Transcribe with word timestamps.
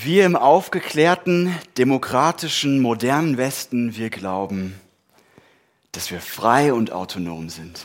Wir 0.00 0.26
im 0.26 0.36
aufgeklärten, 0.36 1.52
demokratischen, 1.76 2.78
modernen 2.78 3.36
Westen, 3.36 3.96
wir 3.96 4.10
glauben, 4.10 4.78
dass 5.90 6.12
wir 6.12 6.20
frei 6.20 6.72
und 6.72 6.92
autonom 6.92 7.48
sind. 7.48 7.84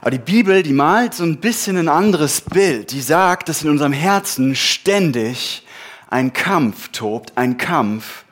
Aber 0.00 0.12
die 0.12 0.18
Bibel, 0.18 0.62
die 0.62 0.72
malt 0.72 1.12
so 1.12 1.24
ein 1.24 1.40
bisschen 1.40 1.76
ein 1.76 1.88
anderes 1.88 2.40
Bild. 2.40 2.92
Die 2.92 3.02
sagt, 3.02 3.50
dass 3.50 3.62
in 3.62 3.68
unserem 3.68 3.92
Herzen 3.92 4.56
ständig 4.56 5.66
ein 6.08 6.32
Kampf 6.32 6.88
tobt, 6.88 7.36
ein 7.36 7.58
Kampf 7.58 8.24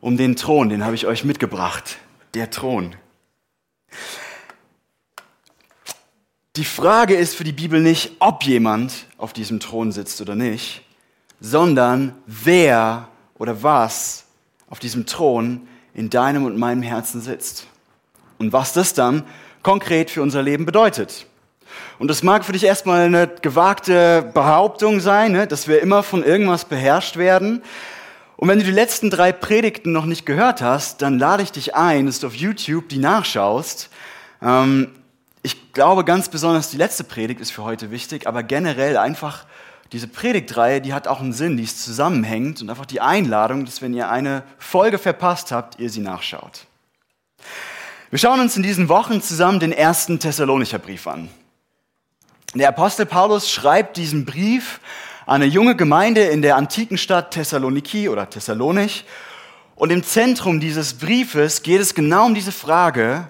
um 0.00 0.16
den 0.16 0.34
Thron. 0.34 0.70
Den 0.70 0.84
habe 0.84 0.96
ich 0.96 1.06
euch 1.06 1.22
mitgebracht. 1.22 1.98
Der 2.34 2.50
Thron. 2.50 2.96
Die 6.56 6.64
Frage 6.64 7.14
ist 7.14 7.36
für 7.36 7.44
die 7.44 7.52
Bibel 7.52 7.80
nicht, 7.80 8.16
ob 8.18 8.42
jemand 8.42 9.06
auf 9.16 9.32
diesem 9.32 9.60
Thron 9.60 9.92
sitzt 9.92 10.20
oder 10.20 10.34
nicht, 10.34 10.84
sondern 11.40 12.14
wer 12.26 13.08
oder 13.38 13.62
was 13.62 14.24
auf 14.68 14.78
diesem 14.78 15.06
Thron 15.06 15.66
in 15.94 16.10
deinem 16.10 16.44
und 16.44 16.58
meinem 16.58 16.82
Herzen 16.82 17.20
sitzt. 17.20 17.66
Und 18.38 18.52
was 18.52 18.72
das 18.72 18.94
dann 18.94 19.24
konkret 19.62 20.10
für 20.10 20.22
unser 20.22 20.42
Leben 20.42 20.66
bedeutet. 20.66 21.26
Und 21.98 22.08
das 22.08 22.22
mag 22.22 22.44
für 22.44 22.52
dich 22.52 22.64
erstmal 22.64 23.02
eine 23.02 23.28
gewagte 23.28 24.30
Behauptung 24.34 25.00
sein, 25.00 25.32
ne, 25.32 25.46
dass 25.46 25.68
wir 25.68 25.80
immer 25.80 26.02
von 26.02 26.24
irgendwas 26.24 26.64
beherrscht 26.64 27.16
werden. 27.16 27.62
Und 28.36 28.48
wenn 28.48 28.58
du 28.58 28.64
die 28.64 28.72
letzten 28.72 29.10
drei 29.10 29.32
Predigten 29.32 29.92
noch 29.92 30.04
nicht 30.04 30.26
gehört 30.26 30.60
hast, 30.60 31.02
dann 31.02 31.18
lade 31.18 31.42
ich 31.42 31.52
dich 31.52 31.74
ein, 31.74 32.06
dass 32.06 32.20
du 32.20 32.26
auf 32.26 32.34
YouTube 32.34 32.88
die 32.88 32.98
nachschaust. 32.98 33.90
Ähm, 34.42 34.90
ich 35.42 35.72
glaube 35.72 36.04
ganz 36.04 36.28
besonders, 36.28 36.70
die 36.70 36.76
letzte 36.76 37.04
Predigt 37.04 37.40
ist 37.40 37.52
für 37.52 37.64
heute 37.64 37.90
wichtig, 37.90 38.26
aber 38.26 38.42
generell 38.42 38.96
einfach 38.96 39.46
diese 39.94 40.08
Predigtreihe, 40.08 40.80
die 40.80 40.92
hat 40.92 41.06
auch 41.06 41.20
einen 41.20 41.32
Sinn, 41.32 41.56
die 41.56 41.62
ist 41.62 41.84
zusammenhängend 41.84 42.60
und 42.60 42.68
einfach 42.68 42.84
die 42.84 43.00
Einladung, 43.00 43.64
dass 43.64 43.80
wenn 43.80 43.94
ihr 43.94 44.10
eine 44.10 44.42
Folge 44.58 44.98
verpasst 44.98 45.52
habt, 45.52 45.78
ihr 45.78 45.88
sie 45.88 46.00
nachschaut. 46.00 46.66
Wir 48.10 48.18
schauen 48.18 48.40
uns 48.40 48.56
in 48.56 48.64
diesen 48.64 48.88
Wochen 48.88 49.22
zusammen 49.22 49.60
den 49.60 49.70
ersten 49.70 50.18
Thessalonicher 50.18 50.80
Brief 50.80 51.06
an. 51.06 51.28
Der 52.54 52.70
Apostel 52.70 53.06
Paulus 53.06 53.48
schreibt 53.48 53.96
diesen 53.96 54.24
Brief 54.24 54.80
an 55.26 55.42
eine 55.42 55.46
junge 55.46 55.76
Gemeinde 55.76 56.22
in 56.22 56.42
der 56.42 56.56
antiken 56.56 56.98
Stadt 56.98 57.30
Thessaloniki 57.30 58.08
oder 58.08 58.28
Thessalonich. 58.28 59.04
Und 59.76 59.90
im 59.90 60.02
Zentrum 60.02 60.58
dieses 60.58 60.94
Briefes 60.94 61.62
geht 61.62 61.80
es 61.80 61.94
genau 61.94 62.26
um 62.26 62.34
diese 62.34 62.52
Frage, 62.52 63.28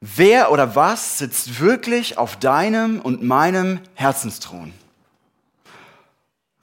wer 0.00 0.50
oder 0.50 0.74
was 0.74 1.18
sitzt 1.18 1.60
wirklich 1.60 2.16
auf 2.16 2.36
deinem 2.36 3.00
und 3.02 3.22
meinem 3.22 3.80
Herzensthron? 3.92 4.72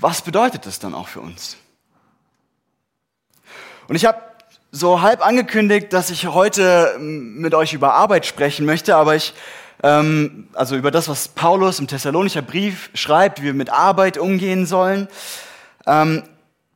Was 0.01 0.23
bedeutet 0.23 0.65
das 0.65 0.79
dann 0.79 0.95
auch 0.95 1.07
für 1.07 1.21
uns? 1.21 1.57
Und 3.87 3.95
ich 3.95 4.05
habe 4.05 4.19
so 4.71 5.01
halb 5.01 5.23
angekündigt, 5.23 5.93
dass 5.93 6.09
ich 6.09 6.25
heute 6.25 6.95
ähm, 6.95 7.35
mit 7.35 7.53
euch 7.53 7.73
über 7.73 7.93
Arbeit 7.93 8.25
sprechen 8.25 8.65
möchte, 8.65 8.95
aber 8.95 9.15
ich, 9.15 9.35
ähm, 9.83 10.47
also 10.53 10.75
über 10.75 10.89
das, 10.89 11.07
was 11.07 11.27
Paulus 11.27 11.79
im 11.79 11.87
Thessalonischer 11.87 12.41
Brief 12.41 12.89
schreibt, 12.95 13.41
wie 13.41 13.45
wir 13.45 13.53
mit 13.53 13.69
Arbeit 13.69 14.17
umgehen 14.17 14.65
sollen. 14.65 15.07
Ähm, 15.85 16.23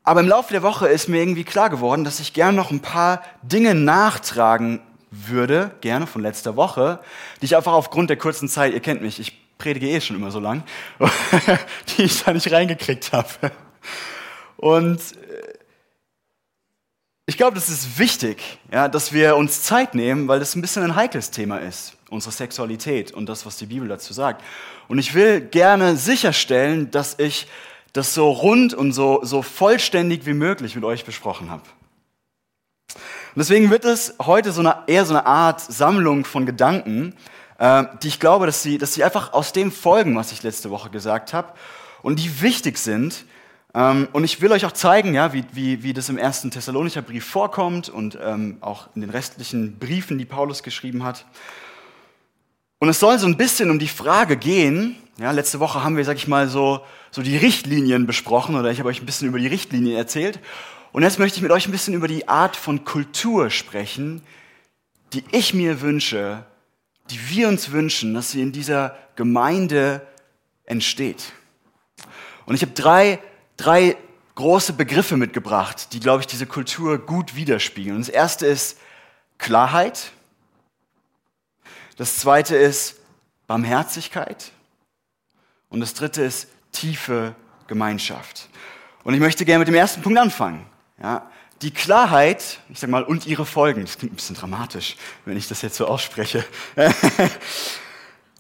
aber 0.03 0.19
im 0.19 0.27
Laufe 0.27 0.53
der 0.53 0.61
Woche 0.61 0.87
ist 0.87 1.09
mir 1.09 1.19
irgendwie 1.19 1.45
klar 1.45 1.71
geworden, 1.71 2.03
dass 2.03 2.19
ich 2.19 2.33
gerne 2.33 2.55
noch 2.55 2.69
ein 2.69 2.81
paar 2.81 3.23
Dinge 3.41 3.73
nachtragen 3.73 4.81
würde, 5.09 5.71
gerne 5.81 6.05
von 6.05 6.21
letzter 6.21 6.55
Woche, 6.55 6.99
die 7.41 7.45
ich 7.45 7.55
einfach 7.55 7.73
aufgrund 7.73 8.11
der 8.11 8.17
kurzen 8.17 8.49
Zeit, 8.49 8.73
ihr 8.73 8.81
kennt 8.81 9.01
mich, 9.01 9.19
ich 9.19 9.44
predige 9.57 9.87
eh 9.87 10.01
schon 10.01 10.15
immer 10.15 10.31
so 10.31 10.39
lang, 10.39 10.63
die 11.97 12.03
ich 12.03 12.23
da 12.23 12.33
nicht 12.33 12.51
reingekriegt 12.51 13.11
habe. 13.11 13.51
Und 14.57 14.99
ich 17.27 17.37
glaube, 17.37 17.55
das 17.55 17.69
ist 17.69 17.97
wichtig, 17.97 18.59
ja, 18.71 18.87
dass 18.87 19.11
wir 19.11 19.35
uns 19.35 19.63
Zeit 19.63 19.95
nehmen, 19.95 20.27
weil 20.27 20.39
das 20.39 20.55
ein 20.55 20.61
bisschen 20.61 20.83
ein 20.83 20.95
heikles 20.95 21.31
Thema 21.31 21.57
ist, 21.57 21.97
unsere 22.09 22.31
Sexualität 22.31 23.11
und 23.11 23.27
das, 23.27 23.45
was 23.45 23.57
die 23.57 23.65
Bibel 23.65 23.87
dazu 23.87 24.13
sagt. 24.13 24.43
Und 24.87 24.99
ich 24.99 25.15
will 25.15 25.41
gerne 25.41 25.95
sicherstellen, 25.95 26.91
dass 26.91 27.17
ich 27.17 27.47
das 27.93 28.13
so 28.13 28.29
rund 28.29 28.73
und 28.73 28.91
so, 28.91 29.21
so 29.23 29.41
vollständig 29.41 30.25
wie 30.27 30.33
möglich 30.33 30.75
mit 30.75 30.83
euch 30.83 31.03
besprochen 31.03 31.49
habe. 31.49 31.63
Und 32.89 33.39
deswegen 33.39 33.71
wird 33.71 33.85
es 33.85 34.15
heute 34.21 34.51
so 34.51 34.61
eine, 34.61 34.83
eher 34.87 35.05
so 35.05 35.15
eine 35.15 35.25
Art 35.25 35.59
Sammlung 35.59 36.25
von 36.25 36.45
Gedanken, 36.45 37.13
äh, 37.13 37.34
die 37.57 38.07
ich 38.09 38.19
glaube, 38.19 38.45
dass 38.45 38.63
sie, 38.63 38.77
dass 38.77 38.93
sie 38.93 39.03
einfach 39.03 39.31
aus 39.31 39.53
dem 39.53 39.71
folgen, 39.71 40.17
was 40.17 40.33
ich 40.33 40.43
letzte 40.43 40.71
Woche 40.71 40.89
gesagt 40.89 41.33
habe 41.33 41.53
und 42.01 42.19
die 42.19 42.41
wichtig 42.41 42.77
sind, 42.77 43.25
ähm, 43.75 44.07
und 44.13 44.23
ich 44.23 44.39
will 44.39 44.53
euch 44.53 44.65
auch 44.65 44.71
zeigen, 44.71 45.13
ja, 45.13 45.33
wie, 45.33 45.43
wie, 45.51 45.83
wie 45.83 45.91
das 45.91 46.07
im 46.07 46.17
ersten 46.17 46.49
Thessalonicher 46.49 47.01
Brief 47.01 47.25
vorkommt 47.25 47.89
und 47.89 48.17
ähm, 48.23 48.57
auch 48.61 48.87
in 48.95 49.01
den 49.01 49.09
restlichen 49.09 49.77
Briefen, 49.77 50.17
die 50.17 50.25
Paulus 50.25 50.63
geschrieben 50.63 51.03
hat. 51.03 51.25
Und 52.79 52.87
es 52.87 53.01
soll 53.01 53.19
so 53.19 53.27
ein 53.27 53.35
bisschen 53.35 53.69
um 53.69 53.77
die 53.77 53.89
Frage 53.89 54.37
gehen, 54.37 54.95
ja, 55.17 55.31
letzte 55.31 55.59
Woche 55.59 55.83
haben 55.83 55.97
wir, 55.97 56.05
sag 56.05 56.15
ich 56.15 56.27
mal, 56.27 56.47
so, 56.47 56.81
so 57.11 57.21
die 57.21 57.35
Richtlinien 57.35 58.07
besprochen 58.07 58.55
oder 58.55 58.71
ich 58.71 58.79
habe 58.79 58.87
euch 58.87 59.01
ein 59.01 59.05
bisschen 59.05 59.27
über 59.27 59.39
die 59.39 59.47
Richtlinien 59.47 59.97
erzählt. 59.97 60.39
Und 60.93 61.03
jetzt 61.03 61.19
möchte 61.19 61.37
ich 61.37 61.41
mit 61.41 61.51
euch 61.51 61.67
ein 61.67 61.71
bisschen 61.71 61.93
über 61.93 62.07
die 62.07 62.29
Art 62.29 62.55
von 62.55 62.85
Kultur 62.85 63.49
sprechen, 63.49 64.21
die 65.11 65.23
ich 65.31 65.53
mir 65.53 65.81
wünsche, 65.81 66.45
die 67.09 67.29
wir 67.29 67.47
uns 67.47 67.71
wünschen, 67.71 68.13
dass 68.13 68.31
sie 68.31 68.41
in 68.41 68.51
dieser 68.51 68.97
Gemeinde 69.15 70.05
entsteht. 70.65 71.33
Und 72.45 72.55
ich 72.55 72.61
habe 72.61 72.73
drei 72.73 73.19
drei 73.57 73.97
große 74.35 74.73
Begriffe 74.73 75.17
mitgebracht, 75.17 75.93
die, 75.93 75.99
glaube 75.99 76.21
ich, 76.21 76.27
diese 76.27 76.45
Kultur 76.45 76.97
gut 76.97 77.35
widerspiegeln. 77.35 77.97
das 77.97 78.09
erste 78.09 78.45
ist 78.45 78.77
Klarheit. 79.37 80.11
Das 81.97 82.17
zweite 82.17 82.55
ist 82.55 82.97
Barmherzigkeit. 83.47 84.51
Und 85.69 85.79
das 85.79 85.93
dritte 85.93 86.23
ist 86.23 86.47
tiefe 86.71 87.35
Gemeinschaft. 87.67 88.49
Und 89.03 89.13
ich 89.13 89.19
möchte 89.19 89.45
gerne 89.45 89.59
mit 89.59 89.67
dem 89.67 89.75
ersten 89.75 90.01
Punkt 90.01 90.19
anfangen. 90.19 90.65
Ja, 91.01 91.29
die 91.61 91.71
Klarheit, 91.71 92.59
ich 92.69 92.79
sag 92.79 92.89
mal, 92.89 93.03
und 93.03 93.25
ihre 93.25 93.45
Folgen. 93.45 93.81
Das 93.81 93.97
klingt 93.97 94.13
ein 94.13 94.17
bisschen 94.17 94.35
dramatisch, 94.35 94.97
wenn 95.25 95.37
ich 95.37 95.47
das 95.47 95.61
jetzt 95.61 95.75
so 95.75 95.87
ausspreche. 95.87 96.43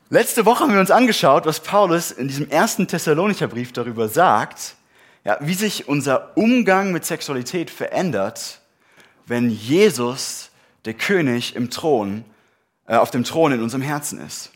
Letzte 0.09 0.45
Woche 0.45 0.63
haben 0.63 0.73
wir 0.73 0.79
uns 0.79 0.91
angeschaut, 0.91 1.45
was 1.45 1.61
Paulus 1.61 2.11
in 2.11 2.27
diesem 2.27 2.49
ersten 2.49 2.87
Thessalonicher 2.87 3.47
Brief 3.47 3.73
darüber 3.73 4.07
sagt, 4.07 4.75
ja, 5.23 5.37
wie 5.41 5.55
sich 5.55 5.87
unser 5.87 6.37
Umgang 6.37 6.91
mit 6.91 7.05
Sexualität 7.05 7.71
verändert, 7.71 8.61
wenn 9.25 9.49
Jesus, 9.49 10.51
der 10.85 10.93
König 10.93 11.55
im 11.55 11.71
Thron, 11.71 12.23
äh, 12.85 12.95
auf 12.95 13.09
dem 13.09 13.23
Thron 13.23 13.53
in 13.53 13.63
unserem 13.63 13.81
Herzen 13.81 14.19
ist. 14.23 14.51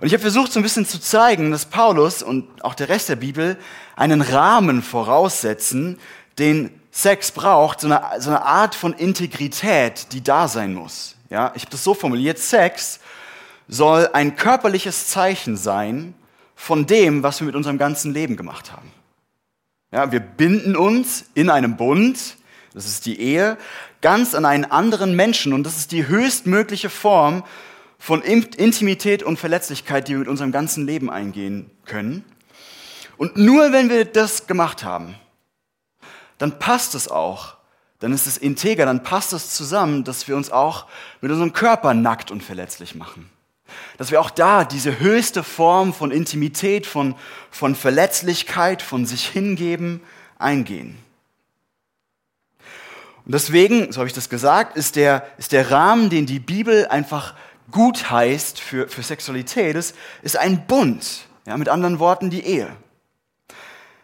Und 0.00 0.06
ich 0.06 0.12
habe 0.12 0.20
versucht, 0.22 0.52
so 0.52 0.60
ein 0.60 0.62
bisschen 0.62 0.86
zu 0.86 1.00
zeigen, 1.00 1.50
dass 1.50 1.66
Paulus 1.66 2.22
und 2.22 2.62
auch 2.62 2.74
der 2.74 2.88
Rest 2.88 3.08
der 3.08 3.16
Bibel 3.16 3.56
einen 3.96 4.20
Rahmen 4.20 4.82
voraussetzen, 4.82 5.98
den 6.38 6.79
Sex 6.90 7.30
braucht, 7.30 7.80
so 7.80 7.86
eine, 7.86 8.20
so 8.20 8.30
eine 8.30 8.42
Art 8.42 8.74
von 8.74 8.92
Integrität, 8.92 10.12
die 10.12 10.22
da 10.22 10.48
sein 10.48 10.74
muss. 10.74 11.16
Ja, 11.28 11.52
ich 11.54 11.62
habe 11.62 11.70
das 11.70 11.84
so 11.84 11.94
formuliert, 11.94 12.38
Sex 12.38 13.00
soll 13.68 14.08
ein 14.12 14.34
körperliches 14.34 15.06
Zeichen 15.08 15.56
sein 15.56 16.14
von 16.56 16.86
dem, 16.86 17.22
was 17.22 17.40
wir 17.40 17.46
mit 17.46 17.54
unserem 17.54 17.78
ganzen 17.78 18.12
Leben 18.12 18.36
gemacht 18.36 18.72
haben. 18.72 18.90
Ja, 19.92 20.10
wir 20.10 20.20
binden 20.20 20.76
uns 20.76 21.26
in 21.34 21.50
einem 21.50 21.76
Bund, 21.76 22.36
das 22.74 22.86
ist 22.86 23.06
die 23.06 23.20
Ehe, 23.20 23.56
ganz 24.00 24.34
an 24.34 24.44
einen 24.44 24.64
anderen 24.64 25.14
Menschen 25.14 25.52
und 25.52 25.64
das 25.64 25.76
ist 25.76 25.92
die 25.92 26.06
höchstmögliche 26.06 26.90
Form 26.90 27.44
von 27.98 28.22
Intimität 28.22 29.22
und 29.22 29.38
Verletzlichkeit, 29.38 30.08
die 30.08 30.12
wir 30.12 30.20
mit 30.20 30.28
unserem 30.28 30.52
ganzen 30.52 30.86
Leben 30.86 31.10
eingehen 31.10 31.70
können. 31.84 32.24
Und 33.16 33.36
nur 33.36 33.72
wenn 33.72 33.90
wir 33.90 34.04
das 34.04 34.46
gemacht 34.46 34.84
haben, 34.84 35.14
dann 36.40 36.58
passt 36.58 36.94
es 36.94 37.08
auch, 37.08 37.56
dann 38.00 38.12
ist 38.14 38.26
es 38.26 38.38
integer, 38.38 38.86
dann 38.86 39.02
passt 39.02 39.34
es 39.34 39.54
zusammen, 39.54 40.04
dass 40.04 40.26
wir 40.26 40.36
uns 40.36 40.50
auch 40.50 40.86
mit 41.20 41.30
unserem 41.30 41.52
Körper 41.52 41.92
nackt 41.92 42.30
und 42.30 42.42
verletzlich 42.42 42.94
machen. 42.94 43.30
Dass 43.98 44.10
wir 44.10 44.20
auch 44.20 44.30
da 44.30 44.64
diese 44.64 44.98
höchste 44.98 45.42
Form 45.42 45.92
von 45.92 46.10
Intimität, 46.10 46.86
von, 46.86 47.14
von 47.50 47.74
Verletzlichkeit, 47.74 48.80
von 48.80 49.04
sich 49.04 49.28
hingeben, 49.28 50.00
eingehen. 50.38 50.98
Und 53.26 53.34
deswegen, 53.34 53.92
so 53.92 53.98
habe 53.98 54.08
ich 54.08 54.14
das 54.14 54.30
gesagt, 54.30 54.78
ist 54.78 54.96
der, 54.96 55.26
ist 55.36 55.52
der 55.52 55.70
Rahmen, 55.70 56.08
den 56.08 56.24
die 56.24 56.40
Bibel 56.40 56.86
einfach 56.86 57.34
gut 57.70 58.10
heißt 58.10 58.58
für, 58.58 58.88
für 58.88 59.02
Sexualität, 59.02 59.76
ist, 59.76 59.94
ist 60.22 60.38
ein 60.38 60.66
Bund. 60.66 61.26
Ja, 61.46 61.58
mit 61.58 61.68
anderen 61.68 61.98
Worten 61.98 62.30
die 62.30 62.44
Ehe. 62.44 62.74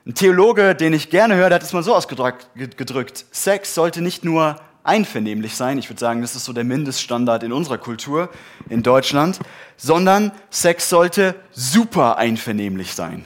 Ein 0.06 0.14
Theologe, 0.14 0.76
den 0.76 0.92
ich 0.92 1.10
gerne 1.10 1.34
höre, 1.34 1.48
der 1.48 1.56
hat 1.56 1.64
es 1.64 1.72
mal 1.72 1.82
so 1.82 1.92
ausgedrückt, 1.92 2.48
gedrückt, 2.54 3.26
Sex 3.32 3.74
sollte 3.74 4.02
nicht 4.02 4.24
nur 4.24 4.60
einvernehmlich 4.84 5.56
sein. 5.56 5.78
Ich 5.78 5.90
würde 5.90 5.98
sagen, 5.98 6.22
das 6.22 6.36
ist 6.36 6.44
so 6.44 6.52
der 6.52 6.62
Mindeststandard 6.62 7.42
in 7.42 7.52
unserer 7.52 7.78
Kultur 7.78 8.30
in 8.68 8.84
Deutschland, 8.84 9.40
sondern 9.76 10.30
Sex 10.48 10.88
sollte 10.88 11.34
super 11.50 12.18
einvernehmlich 12.18 12.94
sein. 12.94 13.24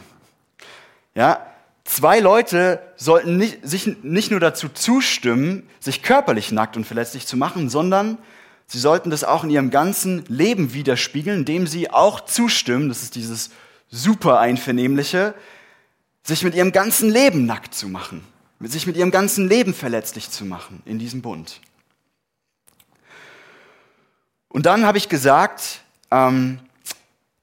Ja, 1.14 1.46
zwei 1.84 2.18
Leute 2.18 2.80
sollten 2.96 3.36
nicht, 3.36 3.58
sich 3.62 4.02
nicht 4.02 4.30
nur 4.30 4.40
dazu 4.40 4.70
zustimmen, 4.70 5.68
sich 5.80 6.02
körperlich 6.02 6.50
nackt 6.50 6.78
und 6.78 6.86
verletzlich 6.86 7.26
zu 7.26 7.36
machen, 7.36 7.68
sondern 7.68 8.16
sie 8.66 8.78
sollten 8.78 9.10
das 9.10 9.22
auch 9.22 9.44
in 9.44 9.50
ihrem 9.50 9.68
ganzen 9.68 10.24
Leben 10.28 10.72
widerspiegeln, 10.72 11.40
indem 11.40 11.66
sie 11.66 11.90
auch 11.90 12.20
zustimmen, 12.20 12.88
das 12.88 13.02
ist 13.02 13.16
dieses 13.16 13.50
super 13.90 14.40
einvernehmliche, 14.40 15.34
sich 16.22 16.42
mit 16.42 16.54
ihrem 16.54 16.72
ganzen 16.72 17.10
Leben 17.10 17.46
nackt 17.46 17.74
zu 17.74 17.88
machen, 17.88 18.24
sich 18.60 18.86
mit 18.86 18.96
ihrem 18.96 19.10
ganzen 19.10 19.48
Leben 19.48 19.74
verletzlich 19.74 20.30
zu 20.30 20.44
machen 20.44 20.82
in 20.84 20.98
diesem 20.98 21.22
Bund. 21.22 21.60
Und 24.48 24.66
dann 24.66 24.84
habe 24.84 24.98
ich 24.98 25.08
gesagt, 25.08 25.82
ähm, 26.10 26.58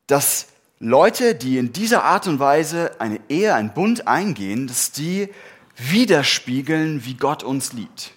dass 0.07 0.47
Leute, 0.79 1.35
die 1.35 1.57
in 1.57 1.73
dieser 1.73 2.03
Art 2.03 2.27
und 2.27 2.39
Weise 2.39 2.91
eine 2.99 3.19
Ehe, 3.29 3.55
einen 3.55 3.73
Bund 3.73 4.07
eingehen, 4.07 4.67
dass 4.67 4.91
die 4.91 5.29
widerspiegeln, 5.77 7.05
wie 7.05 7.15
Gott 7.15 7.43
uns 7.43 7.73
liebt. 7.73 8.11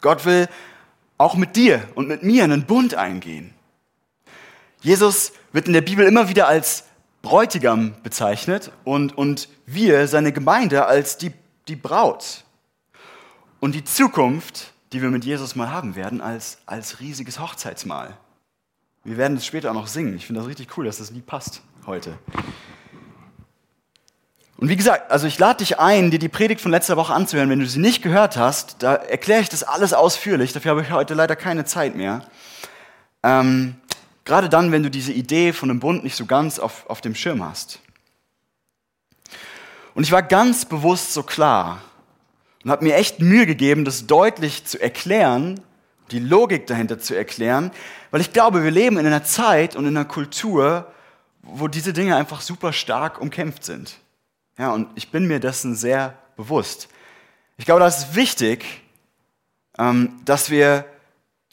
Gott 0.00 0.24
will 0.24 0.48
auch 1.16 1.34
mit 1.34 1.56
dir 1.56 1.82
und 1.94 2.06
mit 2.08 2.22
mir 2.22 2.44
einen 2.44 2.64
Bund 2.64 2.94
eingehen. 2.94 3.54
Jesus 4.80 5.32
wird 5.52 5.66
in 5.66 5.72
der 5.72 5.80
Bibel 5.80 6.06
immer 6.06 6.28
wieder 6.28 6.46
als 6.46 6.84
Bräutigam 7.22 7.94
bezeichnet 8.02 8.70
und, 8.84 9.16
und 9.16 9.48
wir, 9.66 10.06
seine 10.08 10.32
Gemeinde, 10.32 10.86
als 10.86 11.18
die, 11.18 11.32
die 11.66 11.76
Braut. 11.76 12.44
Und 13.60 13.74
die 13.74 13.84
Zukunft, 13.84 14.72
die 14.92 15.02
wir 15.02 15.10
mit 15.10 15.24
Jesus 15.24 15.56
mal 15.56 15.70
haben 15.70 15.96
werden, 15.96 16.20
als, 16.20 16.58
als 16.66 17.00
riesiges 17.00 17.40
Hochzeitsmahl. 17.40 18.16
Wir 19.04 19.16
werden 19.16 19.36
es 19.36 19.46
später 19.46 19.70
auch 19.70 19.74
noch 19.74 19.86
singen. 19.86 20.16
Ich 20.16 20.26
finde 20.26 20.40
das 20.40 20.48
richtig 20.48 20.76
cool, 20.76 20.84
dass 20.84 20.98
das 20.98 21.10
Lied 21.10 21.26
passt 21.26 21.62
heute. 21.86 22.18
Und 24.58 24.68
wie 24.68 24.76
gesagt, 24.76 25.10
also 25.10 25.26
ich 25.26 25.38
lade 25.38 25.58
dich 25.58 25.78
ein, 25.78 26.10
dir 26.10 26.18
die 26.18 26.28
Predigt 26.28 26.60
von 26.60 26.72
letzter 26.72 26.96
Woche 26.96 27.14
anzuhören. 27.14 27.48
Wenn 27.48 27.60
du 27.60 27.66
sie 27.66 27.78
nicht 27.78 28.02
gehört 28.02 28.36
hast, 28.36 28.82
da 28.82 28.94
erkläre 28.94 29.40
ich 29.40 29.48
das 29.48 29.62
alles 29.62 29.92
ausführlich. 29.92 30.52
Dafür 30.52 30.72
habe 30.72 30.82
ich 30.82 30.90
heute 30.90 31.14
leider 31.14 31.36
keine 31.36 31.64
Zeit 31.64 31.94
mehr. 31.94 32.22
Ähm, 33.22 33.76
gerade 34.28 34.50
dann, 34.50 34.70
wenn 34.72 34.82
du 34.82 34.90
diese 34.90 35.12
Idee 35.12 35.54
von 35.54 35.70
einem 35.70 35.80
Bund 35.80 36.04
nicht 36.04 36.14
so 36.14 36.26
ganz 36.26 36.58
auf, 36.58 36.88
auf 36.88 37.00
dem 37.00 37.14
Schirm 37.14 37.42
hast. 37.42 37.80
Und 39.94 40.04
ich 40.04 40.12
war 40.12 40.22
ganz 40.22 40.66
bewusst 40.66 41.14
so 41.14 41.22
klar 41.22 41.82
und 42.62 42.70
habe 42.70 42.84
mir 42.84 42.94
echt 42.94 43.20
Mühe 43.20 43.46
gegeben, 43.46 43.86
das 43.86 44.06
deutlich 44.06 44.66
zu 44.66 44.80
erklären, 44.80 45.60
die 46.10 46.18
Logik 46.18 46.66
dahinter 46.66 46.98
zu 46.98 47.14
erklären, 47.14 47.70
weil 48.10 48.20
ich 48.20 48.34
glaube, 48.34 48.62
wir 48.62 48.70
leben 48.70 48.98
in 48.98 49.06
einer 49.06 49.24
Zeit 49.24 49.74
und 49.76 49.86
in 49.86 49.96
einer 49.96 50.06
Kultur, 50.06 50.92
wo 51.40 51.66
diese 51.66 51.94
Dinge 51.94 52.14
einfach 52.14 52.42
super 52.42 52.74
stark 52.74 53.20
umkämpft 53.20 53.64
sind. 53.64 53.96
Ja, 54.58 54.72
und 54.72 54.88
ich 54.94 55.10
bin 55.10 55.26
mir 55.26 55.40
dessen 55.40 55.74
sehr 55.74 56.18
bewusst. 56.36 56.88
Ich 57.56 57.64
glaube, 57.64 57.80
das 57.80 57.98
ist 57.98 58.14
wichtig, 58.14 58.82
ähm, 59.78 60.20
dass 60.26 60.50
wir, 60.50 60.84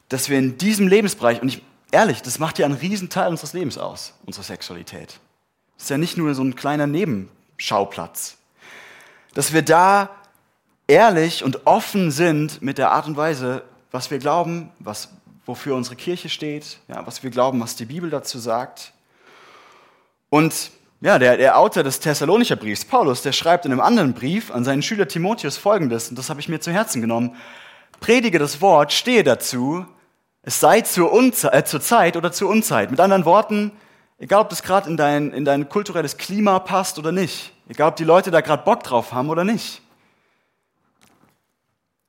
dass 0.09 0.29
wir 0.29 0.37
in 0.37 0.57
diesem 0.57 0.89
Lebensbereich, 0.89 1.41
und 1.41 1.47
ich, 1.47 1.61
ehrlich, 1.91 2.21
das 2.21 2.39
macht 2.39 2.59
ja 2.59 2.65
einen 2.65 2.75
riesen 2.75 3.09
Teil 3.09 3.29
unseres 3.29 3.53
Lebens 3.53 3.77
aus, 3.77 4.13
unsere 4.25 4.43
Sexualität. 4.43 5.19
Das 5.75 5.85
ist 5.85 5.89
ja 5.89 5.97
nicht 5.97 6.17
nur 6.17 6.33
so 6.35 6.43
ein 6.43 6.55
kleiner 6.55 6.87
Nebenschauplatz. 6.87 8.37
Dass 9.33 9.53
wir 9.53 9.61
da 9.61 10.09
ehrlich 10.87 11.43
und 11.43 11.65
offen 11.67 12.11
sind 12.11 12.61
mit 12.61 12.77
der 12.77 12.91
Art 12.91 13.07
und 13.07 13.17
Weise, 13.17 13.63
was 13.91 14.11
wir 14.11 14.19
glauben, 14.19 14.71
was, 14.79 15.09
wofür 15.45 15.75
unsere 15.75 15.95
Kirche 15.95 16.29
steht, 16.29 16.79
ja, 16.87 17.05
was 17.05 17.23
wir 17.23 17.29
glauben, 17.29 17.59
was 17.59 17.75
die 17.75 17.85
Bibel 17.85 18.09
dazu 18.09 18.39
sagt. 18.39 18.93
Und 20.29 20.71
ja, 21.01 21.19
der, 21.19 21.37
der 21.37 21.57
Autor 21.57 21.83
des 21.83 21.99
Thessalonicher 21.99 22.55
Briefs, 22.55 22.85
Paulus, 22.85 23.21
der 23.21 23.31
schreibt 23.31 23.65
in 23.65 23.71
einem 23.71 23.81
anderen 23.81 24.13
Brief 24.13 24.51
an 24.51 24.63
seinen 24.63 24.81
Schüler 24.81 25.07
Timotheus 25.07 25.57
folgendes, 25.57 26.09
und 26.09 26.17
das 26.17 26.29
habe 26.29 26.39
ich 26.39 26.49
mir 26.49 26.59
zu 26.59 26.71
Herzen 26.71 27.01
genommen. 27.01 27.35
Predige 27.99 28.39
das 28.39 28.61
Wort, 28.61 28.93
stehe 28.93 29.23
dazu, 29.23 29.85
es 30.45 30.59
sei 30.59 30.81
zur, 30.81 31.11
Unze 31.11 31.51
äh, 31.51 31.65
zur 31.65 31.81
Zeit 31.81 32.15
oder 32.15 32.31
zur 32.31 32.49
Unzeit. 32.49 32.91
Mit 32.91 32.99
anderen 32.99 33.25
Worten, 33.25 33.71
egal 34.19 34.41
ob 34.41 34.49
das 34.49 34.61
gerade 34.61 34.87
in 34.87 34.95
dein, 34.95 35.31
in 35.33 35.43
dein 35.43 35.67
kulturelles 35.67 36.17
Klima 36.17 36.59
passt 36.59 36.99
oder 36.99 37.11
nicht, 37.11 37.51
egal 37.67 37.89
ob 37.89 37.95
die 37.95 38.03
Leute 38.03 38.29
da 38.29 38.41
gerade 38.41 38.63
Bock 38.63 38.83
drauf 38.83 39.11
haben 39.11 39.29
oder 39.29 39.43
nicht. 39.43 39.81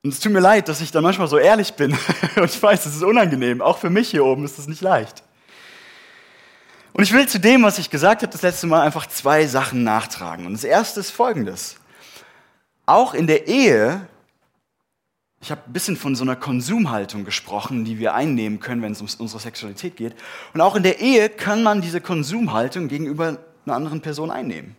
Und 0.03 0.13
es 0.13 0.19
tut 0.19 0.31
mir 0.31 0.39
leid, 0.39 0.69
dass 0.69 0.81
ich 0.81 0.91
dann 0.91 1.03
manchmal 1.03 1.27
so 1.27 1.39
ehrlich 1.39 1.73
bin. 1.73 1.97
Und 2.35 2.45
ich 2.45 2.61
weiß, 2.61 2.85
es 2.85 2.95
ist 2.95 3.03
unangenehm. 3.03 3.59
Auch 3.59 3.79
für 3.79 3.89
mich 3.89 4.11
hier 4.11 4.23
oben 4.23 4.45
ist 4.45 4.59
das 4.59 4.67
nicht 4.67 4.81
leicht. 4.81 5.23
Und 6.93 7.03
ich 7.03 7.11
will 7.11 7.27
zu 7.27 7.39
dem, 7.39 7.63
was 7.63 7.79
ich 7.79 7.89
gesagt 7.89 8.21
habe, 8.21 8.31
das 8.31 8.43
letzte 8.43 8.67
Mal 8.67 8.81
einfach 8.81 9.07
zwei 9.07 9.47
Sachen 9.47 9.83
nachtragen. 9.83 10.45
Und 10.45 10.53
das 10.53 10.63
erste 10.63 10.99
ist 10.99 11.09
folgendes. 11.09 11.77
Auch 12.85 13.15
in 13.15 13.25
der 13.25 13.47
Ehe, 13.47 14.07
ich 15.47 15.51
habe 15.51 15.61
ein 15.65 15.71
bisschen 15.71 15.95
von 15.95 16.13
so 16.13 16.25
einer 16.25 16.35
Konsumhaltung 16.35 17.23
gesprochen, 17.23 17.85
die 17.85 17.99
wir 17.99 18.13
einnehmen 18.13 18.59
können, 18.59 18.81
wenn 18.81 18.91
es 18.91 18.99
um 18.99 19.07
unsere 19.19 19.39
Sexualität 19.39 19.95
geht. 19.95 20.13
Und 20.53 20.59
auch 20.59 20.75
in 20.75 20.83
der 20.83 20.99
Ehe 20.99 21.29
kann 21.29 21.63
man 21.63 21.79
diese 21.79 22.01
Konsumhaltung 22.01 22.89
gegenüber 22.89 23.37
einer 23.65 23.75
anderen 23.77 24.01
Person 24.01 24.29
einnehmen. 24.29 24.75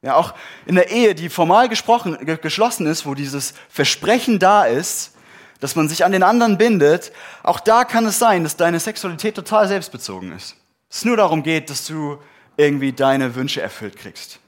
Ja, 0.00 0.14
auch 0.14 0.32
in 0.64 0.74
der 0.74 0.90
Ehe, 0.90 1.14
die 1.14 1.28
formal 1.28 1.68
gesprochen, 1.68 2.16
geschlossen 2.40 2.86
ist, 2.86 3.04
wo 3.04 3.12
dieses 3.12 3.52
Versprechen 3.68 4.38
da 4.38 4.64
ist, 4.64 5.12
dass 5.60 5.76
man 5.76 5.86
sich 5.86 6.02
an 6.02 6.12
den 6.12 6.22
anderen 6.22 6.56
bindet, 6.56 7.12
auch 7.42 7.60
da 7.60 7.84
kann 7.84 8.06
es 8.06 8.18
sein, 8.18 8.42
dass 8.42 8.56
deine 8.56 8.80
Sexualität 8.80 9.34
total 9.34 9.68
selbstbezogen 9.68 10.32
ist. 10.32 10.56
Es 10.88 11.04
nur 11.04 11.18
darum 11.18 11.42
geht, 11.42 11.68
dass 11.68 11.86
du 11.86 12.16
irgendwie 12.56 12.94
deine 12.94 13.34
Wünsche 13.34 13.60
erfüllt 13.60 13.98
kriegst. 13.98 14.40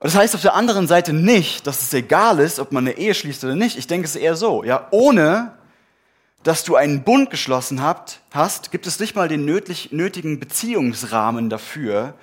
Und 0.00 0.06
das 0.06 0.16
heißt 0.16 0.34
auf 0.34 0.40
der 0.40 0.54
anderen 0.54 0.88
Seite 0.88 1.12
nicht, 1.12 1.66
dass 1.66 1.82
es 1.82 1.92
egal 1.92 2.40
ist, 2.40 2.58
ob 2.58 2.72
man 2.72 2.86
eine 2.86 2.96
Ehe 2.96 3.14
schließt 3.14 3.44
oder 3.44 3.54
nicht. 3.54 3.76
Ich 3.76 3.86
denke 3.86 4.06
es 4.06 4.16
ist 4.16 4.22
eher 4.22 4.34
so, 4.34 4.64
ja, 4.64 4.88
ohne 4.90 5.52
dass 6.42 6.64
du 6.64 6.74
einen 6.74 7.02
Bund 7.02 7.28
geschlossen 7.28 7.82
habt, 7.82 8.20
hast, 8.30 8.70
gibt 8.70 8.86
es 8.86 8.98
nicht 8.98 9.14
mal 9.14 9.28
den 9.28 9.44
nötigen 9.44 10.40
Beziehungsrahmen 10.40 11.50
dafür, 11.50 12.14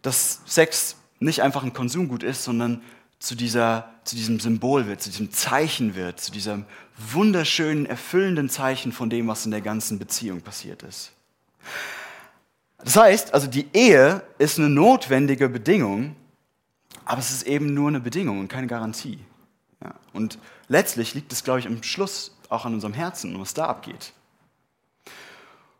dass 0.00 0.40
Sex 0.46 0.96
nicht 1.20 1.42
einfach 1.42 1.62
ein 1.62 1.74
Konsumgut 1.74 2.22
ist, 2.22 2.42
sondern 2.42 2.80
zu, 3.18 3.34
dieser, 3.34 3.90
zu 4.04 4.16
diesem 4.16 4.40
Symbol 4.40 4.86
wird, 4.86 5.02
zu 5.02 5.10
diesem 5.10 5.30
Zeichen 5.30 5.94
wird, 5.94 6.20
zu 6.20 6.32
diesem 6.32 6.64
wunderschönen, 6.96 7.84
erfüllenden 7.84 8.48
Zeichen 8.48 8.92
von 8.92 9.10
dem, 9.10 9.28
was 9.28 9.44
in 9.44 9.50
der 9.50 9.60
ganzen 9.60 9.98
Beziehung 9.98 10.40
passiert 10.40 10.82
ist. 10.82 11.12
Das 12.82 12.96
heißt, 12.96 13.34
also 13.34 13.46
die 13.46 13.66
Ehe 13.74 14.22
ist 14.38 14.58
eine 14.58 14.70
notwendige 14.70 15.50
Bedingung, 15.50 16.16
aber 17.04 17.20
es 17.20 17.30
ist 17.30 17.46
eben 17.46 17.74
nur 17.74 17.88
eine 17.88 18.00
Bedingung 18.00 18.40
und 18.40 18.48
keine 18.48 18.66
Garantie. 18.66 19.18
Ja. 19.82 19.94
Und 20.12 20.38
letztlich 20.68 21.14
liegt 21.14 21.32
es, 21.32 21.44
glaube 21.44 21.60
ich, 21.60 21.66
am 21.66 21.82
Schluss 21.82 22.36
auch 22.48 22.64
an 22.64 22.74
unserem 22.74 22.94
Herzen, 22.94 23.38
was 23.40 23.54
da 23.54 23.66
abgeht. 23.66 24.12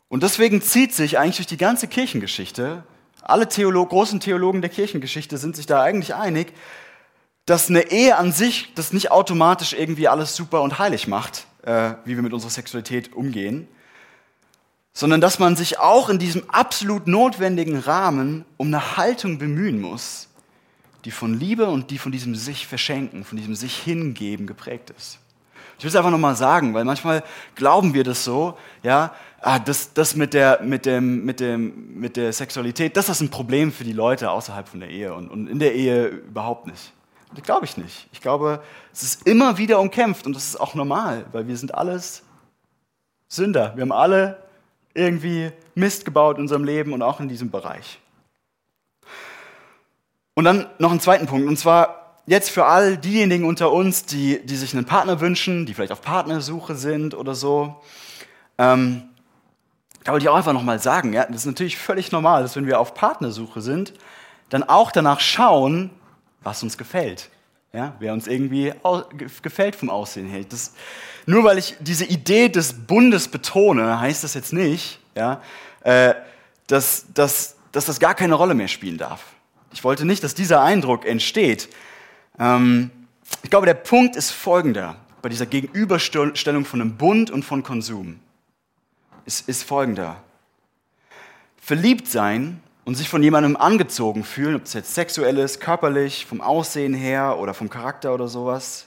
Und 0.08 0.22
deswegen 0.22 0.62
zieht 0.62 0.92
sich 0.94 1.18
eigentlich 1.18 1.36
durch 1.36 1.46
die 1.46 1.56
ganze 1.56 1.88
Kirchengeschichte 1.88 2.84
alle 3.24 3.48
Theolog 3.48 3.88
großen 3.88 4.20
Theologen 4.20 4.60
der 4.60 4.70
Kirchengeschichte 4.70 5.38
sind 5.38 5.56
sich 5.56 5.66
da 5.66 5.82
eigentlich 5.82 6.14
einig, 6.14 6.52
dass 7.46 7.70
eine 7.70 7.90
Ehe 7.90 8.16
an 8.16 8.32
sich 8.32 8.72
das 8.74 8.92
nicht 8.92 9.10
automatisch 9.10 9.72
irgendwie 9.72 10.08
alles 10.08 10.36
super 10.36 10.60
und 10.62 10.78
heilig 10.78 11.08
macht, 11.08 11.46
äh, 11.62 11.94
wie 12.04 12.16
wir 12.16 12.22
mit 12.22 12.34
unserer 12.34 12.50
Sexualität 12.50 13.14
umgehen, 13.14 13.66
sondern 14.92 15.20
dass 15.22 15.38
man 15.38 15.56
sich 15.56 15.78
auch 15.78 16.10
in 16.10 16.18
diesem 16.18 16.48
absolut 16.50 17.06
notwendigen 17.06 17.78
Rahmen 17.78 18.44
um 18.58 18.68
eine 18.68 18.96
Haltung 18.98 19.38
bemühen 19.38 19.80
muss, 19.80 20.28
die 21.04 21.10
von 21.10 21.38
Liebe 21.38 21.66
und 21.66 21.90
die 21.90 21.98
von 21.98 22.12
diesem 22.12 22.34
sich 22.34 22.66
verschenken, 22.66 23.24
von 23.24 23.36
diesem 23.36 23.54
sich 23.54 23.76
hingeben 23.76 24.46
geprägt 24.46 24.90
ist. 24.96 25.18
Ich 25.78 25.84
will 25.84 25.88
es 25.88 25.96
einfach 25.96 26.10
nochmal 26.10 26.36
sagen, 26.36 26.72
weil 26.72 26.84
manchmal 26.84 27.24
glauben 27.56 27.94
wir 27.94 28.04
das 28.04 28.24
so, 28.24 28.56
ja, 28.82 29.12
ah, 29.40 29.58
das, 29.58 29.92
das 29.92 30.14
mit, 30.14 30.32
der, 30.32 30.62
mit, 30.62 30.86
dem, 30.86 31.24
mit, 31.24 31.40
dem, 31.40 31.98
mit 31.98 32.16
der 32.16 32.32
Sexualität, 32.32 32.96
das 32.96 33.08
ist 33.08 33.20
ein 33.20 33.30
Problem 33.30 33.72
für 33.72 33.84
die 33.84 33.92
Leute 33.92 34.30
außerhalb 34.30 34.68
von 34.68 34.80
der 34.80 34.90
Ehe 34.90 35.12
und, 35.14 35.28
und 35.28 35.48
in 35.48 35.58
der 35.58 35.74
Ehe 35.74 36.06
überhaupt 36.06 36.66
nicht. 36.66 36.92
Das 37.34 37.42
glaube 37.42 37.64
ich 37.64 37.76
nicht. 37.76 38.08
Ich 38.12 38.20
glaube, 38.20 38.62
es 38.92 39.02
ist 39.02 39.26
immer 39.26 39.58
wieder 39.58 39.80
umkämpft 39.80 40.26
und 40.26 40.36
das 40.36 40.46
ist 40.46 40.60
auch 40.60 40.74
normal, 40.74 41.26
weil 41.32 41.48
wir 41.48 41.56
sind 41.56 41.74
alles 41.74 42.22
Sünder. 43.28 43.72
Wir 43.74 43.82
haben 43.82 43.92
alle 43.92 44.44
irgendwie 44.94 45.50
Mist 45.74 46.04
gebaut 46.04 46.36
in 46.36 46.42
unserem 46.42 46.62
Leben 46.62 46.92
und 46.92 47.02
auch 47.02 47.18
in 47.18 47.28
diesem 47.28 47.50
Bereich. 47.50 47.98
Und 50.34 50.44
dann 50.44 50.66
noch 50.78 50.90
einen 50.90 51.00
zweiten 51.00 51.26
Punkt, 51.26 51.46
und 51.46 51.56
zwar 51.56 52.20
jetzt 52.26 52.50
für 52.50 52.64
all 52.64 52.96
diejenigen 52.96 53.44
unter 53.44 53.72
uns, 53.72 54.04
die, 54.04 54.44
die 54.44 54.56
sich 54.56 54.74
einen 54.74 54.84
Partner 54.84 55.20
wünschen, 55.20 55.66
die 55.66 55.74
vielleicht 55.74 55.92
auf 55.92 56.02
Partnersuche 56.02 56.74
sind 56.74 57.14
oder 57.14 57.34
so. 57.34 57.80
Ähm, 58.58 59.04
da 60.02 60.12
wollte 60.12 60.24
ich 60.24 60.28
auch 60.28 60.36
einfach 60.36 60.52
nochmal 60.52 60.80
sagen, 60.80 61.12
ja, 61.12 61.24
das 61.24 61.36
ist 61.36 61.46
natürlich 61.46 61.78
völlig 61.78 62.12
normal, 62.12 62.42
dass 62.42 62.56
wenn 62.56 62.66
wir 62.66 62.80
auf 62.80 62.94
Partnersuche 62.94 63.60
sind, 63.60 63.94
dann 64.50 64.62
auch 64.62 64.92
danach 64.92 65.20
schauen, 65.20 65.90
was 66.42 66.62
uns 66.62 66.76
gefällt. 66.76 67.30
Ja, 67.72 67.94
wer 67.98 68.12
uns 68.12 68.28
irgendwie 68.28 68.72
gefällt 69.42 69.74
vom 69.74 69.90
Aussehen 69.90 70.28
her. 70.28 70.44
Das, 70.48 70.74
nur 71.26 71.42
weil 71.42 71.58
ich 71.58 71.74
diese 71.80 72.04
Idee 72.04 72.48
des 72.48 72.86
Bundes 72.86 73.26
betone, 73.26 73.98
heißt 73.98 74.22
das 74.22 74.34
jetzt 74.34 74.52
nicht, 74.52 75.00
ja, 75.16 75.40
äh, 75.80 76.14
dass, 76.68 77.06
dass, 77.12 77.56
dass 77.72 77.86
das 77.86 77.98
gar 77.98 78.14
keine 78.14 78.34
Rolle 78.34 78.54
mehr 78.54 78.68
spielen 78.68 78.96
darf. 78.96 79.33
Ich 79.74 79.82
wollte 79.82 80.04
nicht, 80.04 80.22
dass 80.22 80.34
dieser 80.34 80.62
Eindruck 80.62 81.04
entsteht. 81.04 81.68
Ähm, 82.38 82.92
ich 83.42 83.50
glaube, 83.50 83.66
der 83.66 83.74
Punkt 83.74 84.14
ist 84.14 84.30
folgender 84.30 84.96
bei 85.20 85.28
dieser 85.28 85.46
Gegenüberstellung 85.46 86.64
von 86.64 86.80
einem 86.80 86.96
Bund 86.96 87.30
und 87.30 87.44
von 87.44 87.64
Konsum. 87.64 88.20
Es 89.26 89.40
ist 89.40 89.64
folgender. 89.64 90.22
Verliebt 91.60 92.06
sein 92.08 92.62
und 92.84 92.94
sich 92.94 93.08
von 93.08 93.22
jemandem 93.22 93.56
angezogen 93.56 94.22
fühlen, 94.22 94.54
ob 94.54 94.64
es 94.64 94.74
jetzt 94.74 94.94
sexuell 94.94 95.38
ist, 95.38 95.60
körperlich, 95.60 96.24
vom 96.24 96.40
Aussehen 96.40 96.94
her 96.94 97.38
oder 97.38 97.52
vom 97.52 97.68
Charakter 97.68 98.14
oder 98.14 98.28
sowas, 98.28 98.86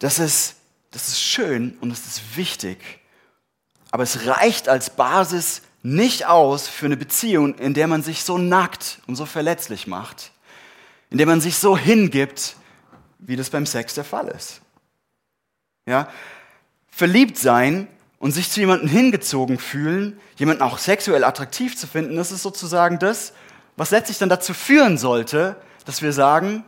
das 0.00 0.18
ist, 0.18 0.56
das 0.90 1.08
ist 1.08 1.22
schön 1.22 1.78
und 1.80 1.88
das 1.88 2.00
ist 2.00 2.36
wichtig. 2.36 3.00
Aber 3.90 4.02
es 4.02 4.26
reicht 4.26 4.68
als 4.68 4.90
Basis 4.90 5.62
nicht 5.84 6.24
aus 6.24 6.66
für 6.66 6.86
eine 6.86 6.96
Beziehung, 6.96 7.54
in 7.56 7.74
der 7.74 7.86
man 7.86 8.02
sich 8.02 8.24
so 8.24 8.38
nackt 8.38 9.00
und 9.06 9.16
so 9.16 9.26
verletzlich 9.26 9.86
macht, 9.86 10.32
in 11.10 11.18
der 11.18 11.26
man 11.26 11.42
sich 11.42 11.58
so 11.58 11.76
hingibt, 11.76 12.56
wie 13.18 13.36
das 13.36 13.50
beim 13.50 13.66
Sex 13.66 13.92
der 13.94 14.04
Fall 14.04 14.28
ist. 14.28 14.62
Ja? 15.84 16.08
Verliebt 16.88 17.36
sein 17.36 17.86
und 18.18 18.32
sich 18.32 18.50
zu 18.50 18.60
jemandem 18.60 18.88
hingezogen 18.88 19.58
fühlen, 19.58 20.18
jemanden 20.36 20.62
auch 20.62 20.78
sexuell 20.78 21.22
attraktiv 21.22 21.76
zu 21.76 21.86
finden, 21.86 22.16
das 22.16 22.32
ist 22.32 22.42
sozusagen 22.42 22.98
das, 22.98 23.34
was 23.76 23.90
letztlich 23.90 24.16
dann 24.16 24.30
dazu 24.30 24.54
führen 24.54 24.96
sollte, 24.96 25.54
dass 25.84 26.00
wir 26.00 26.14
sagen, 26.14 26.64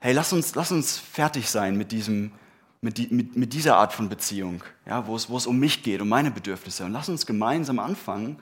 hey, 0.00 0.12
lass 0.12 0.32
uns, 0.32 0.56
lass 0.56 0.72
uns 0.72 0.98
fertig 0.98 1.48
sein 1.48 1.76
mit, 1.76 1.92
diesem, 1.92 2.32
mit, 2.80 2.98
die, 2.98 3.08
mit, 3.08 3.36
mit 3.36 3.52
dieser 3.52 3.76
Art 3.76 3.92
von 3.92 4.08
Beziehung, 4.08 4.62
ja, 4.86 5.06
wo, 5.06 5.16
es, 5.16 5.28
wo 5.28 5.36
es 5.36 5.46
um 5.46 5.58
mich 5.58 5.82
geht, 5.82 6.00
um 6.00 6.08
meine 6.08 6.30
Bedürfnisse. 6.30 6.84
Und 6.84 6.92
lass 6.92 7.08
uns 7.08 7.26
gemeinsam 7.26 7.78
anfangen, 7.78 8.38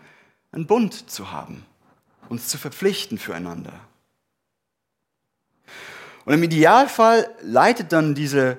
einen 0.53 0.67
Bund 0.67 1.11
zu 1.11 1.31
haben, 1.33 1.65
uns 2.29 2.49
zu 2.49 2.59
verpflichten 2.59 3.19
füreinander. 3.19 3.73
Und 6.25 6.35
im 6.35 6.43
Idealfall 6.43 7.29
leitet 7.43 7.93
dann 7.93 8.15
diese, 8.15 8.59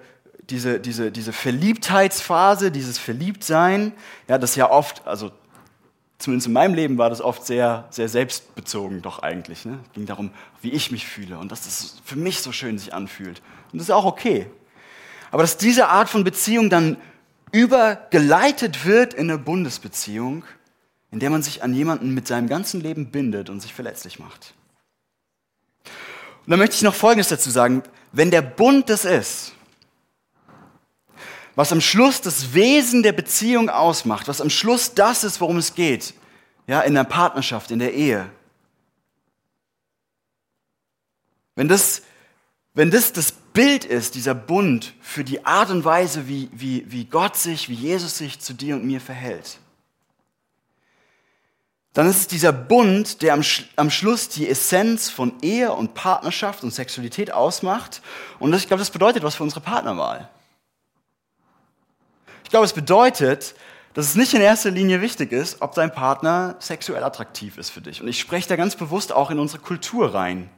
diese, 0.50 0.80
diese, 0.80 1.12
diese 1.12 1.34
Verliebtheitsphase, 1.34 2.72
dieses 2.72 2.98
Verliebtsein, 2.98 3.94
ja, 4.28 4.38
das 4.38 4.56
ja 4.56 4.70
oft, 4.70 5.06
also 5.06 5.32
zumindest 6.18 6.48
in 6.48 6.54
meinem 6.54 6.74
Leben 6.74 6.98
war 6.98 7.10
das 7.10 7.22
oft 7.22 7.46
sehr, 7.46 7.88
sehr 7.90 8.10
selbstbezogen 8.10 9.02
doch 9.02 9.20
eigentlich. 9.20 9.66
Ne? 9.66 9.80
Es 9.86 9.92
ging 9.94 10.06
darum, 10.06 10.32
wie 10.62 10.72
ich 10.72 10.92
mich 10.92 11.06
fühle 11.06 11.38
und 11.38 11.52
dass 11.52 11.64
das 11.64 12.02
für 12.04 12.16
mich 12.16 12.42
so 12.42 12.52
schön 12.52 12.80
sich 12.80 12.94
anfühlt. 12.94 13.42
Und 13.72 13.80
das 13.80 13.90
ist 13.90 13.92
auch 13.94 14.06
okay. 14.06 14.50
Aber 15.32 15.44
dass 15.44 15.58
diese 15.58 15.88
Art 15.90 16.10
von 16.10 16.24
Beziehung 16.24 16.70
dann 16.70 16.98
übergeleitet 17.52 18.86
wird 18.86 19.14
in 19.14 19.30
eine 19.30 19.40
Bundesbeziehung, 19.40 20.44
in 21.12 21.20
der 21.20 21.30
man 21.30 21.44
sich 21.44 21.64
an 21.64 21.74
jemanden 21.74 22.14
mit 22.14 22.28
seinem 22.28 22.48
ganzen 22.48 22.82
Leben 22.82 23.12
bindet 23.12 23.50
und 23.50 23.62
sich 23.62 23.74
verletzlich 23.74 24.20
macht. 24.20 24.54
Und 25.86 26.52
da 26.52 26.58
möchte 26.58 26.76
ich 26.76 26.82
noch 26.82 26.96
Folgendes 26.96 27.30
dazu 27.30 27.50
sagen. 27.50 27.84
Wenn 28.12 28.32
der 28.32 28.42
Bund 28.42 28.90
das 28.90 29.06
ist, 29.06 29.54
was 31.56 31.72
am 31.72 31.82
Schluss 31.82 32.22
das 32.22 32.54
Wesen 32.54 33.04
der 33.04 33.14
Beziehung 33.14 33.70
ausmacht, 33.70 34.28
was 34.28 34.42
am 34.42 34.50
Schluss 34.50 34.94
das 34.94 35.24
ist, 35.24 35.42
worum 35.42 35.58
es 35.58 35.74
geht, 35.74 36.14
ja, 36.68 36.82
in 36.82 36.94
der 36.94 37.04
Partnerschaft, 37.04 37.72
in 37.72 37.80
der 37.80 37.94
Ehe. 37.94 38.30
Wenn 41.56 41.68
das, 41.68 42.04
wenn 42.76 42.92
das 42.92 43.12
das 43.12 43.34
Bild 43.58 43.86
ist, 43.86 44.14
dieser 44.14 44.36
Bund 44.36 44.94
für 45.02 45.24
die 45.24 45.44
Art 45.44 45.72
und 45.72 45.84
Weise, 45.84 46.28
wie, 46.28 46.48
wie, 46.54 46.86
wie 46.92 47.06
Gott 47.06 47.36
sich, 47.36 47.70
wie 47.70 47.74
Jesus 47.74 48.16
sich 48.16 48.40
zu 48.40 48.54
dir 48.54 48.76
und 48.76 48.86
mir 48.86 49.02
verhält, 49.02 49.58
dann 51.94 52.08
ist 52.08 52.18
es 52.18 52.28
dieser 52.28 52.52
Bund, 52.52 53.24
der 53.24 53.34
am, 53.34 53.44
am 53.76 53.90
Schluss 53.90 54.30
die 54.30 54.48
Essenz 54.48 55.10
von 55.10 55.34
Ehe 55.42 55.74
und 55.74 55.96
Partnerschaft 55.96 56.64
und 56.64 56.72
Sexualität 56.72 57.34
ausmacht. 57.34 58.04
Und 58.38 58.52
das, 58.52 58.62
ich 58.62 58.68
glaube, 58.68 58.82
das 58.82 58.92
bedeutet 58.92 59.24
was 59.24 59.34
für 59.34 59.42
unsere 59.42 59.62
Partnerwahl. 59.62 60.30
Ich 62.44 62.52
glaube, 62.52 62.68
es 62.68 62.74
bedeutet, 62.74 63.56
dass 63.96 64.06
es 64.06 64.14
nicht 64.14 64.36
in 64.36 64.42
erster 64.42 64.70
Linie 64.70 65.02
wichtig 65.02 65.32
ist, 65.32 65.64
ob 65.64 65.74
dein 65.74 65.92
Partner 65.92 66.58
sexuell 66.60 67.04
attraktiv 67.04 67.58
ist 67.58 67.72
für 67.72 67.82
dich. 67.82 68.04
Und 68.04 68.08
ich 68.08 68.20
spreche 68.20 68.50
da 68.50 68.56
ganz 68.56 68.76
bewusst 68.76 69.12
auch 69.12 69.32
in 69.32 69.40
unsere 69.40 69.64
Kultur 69.64 70.14
rein. 70.14 70.52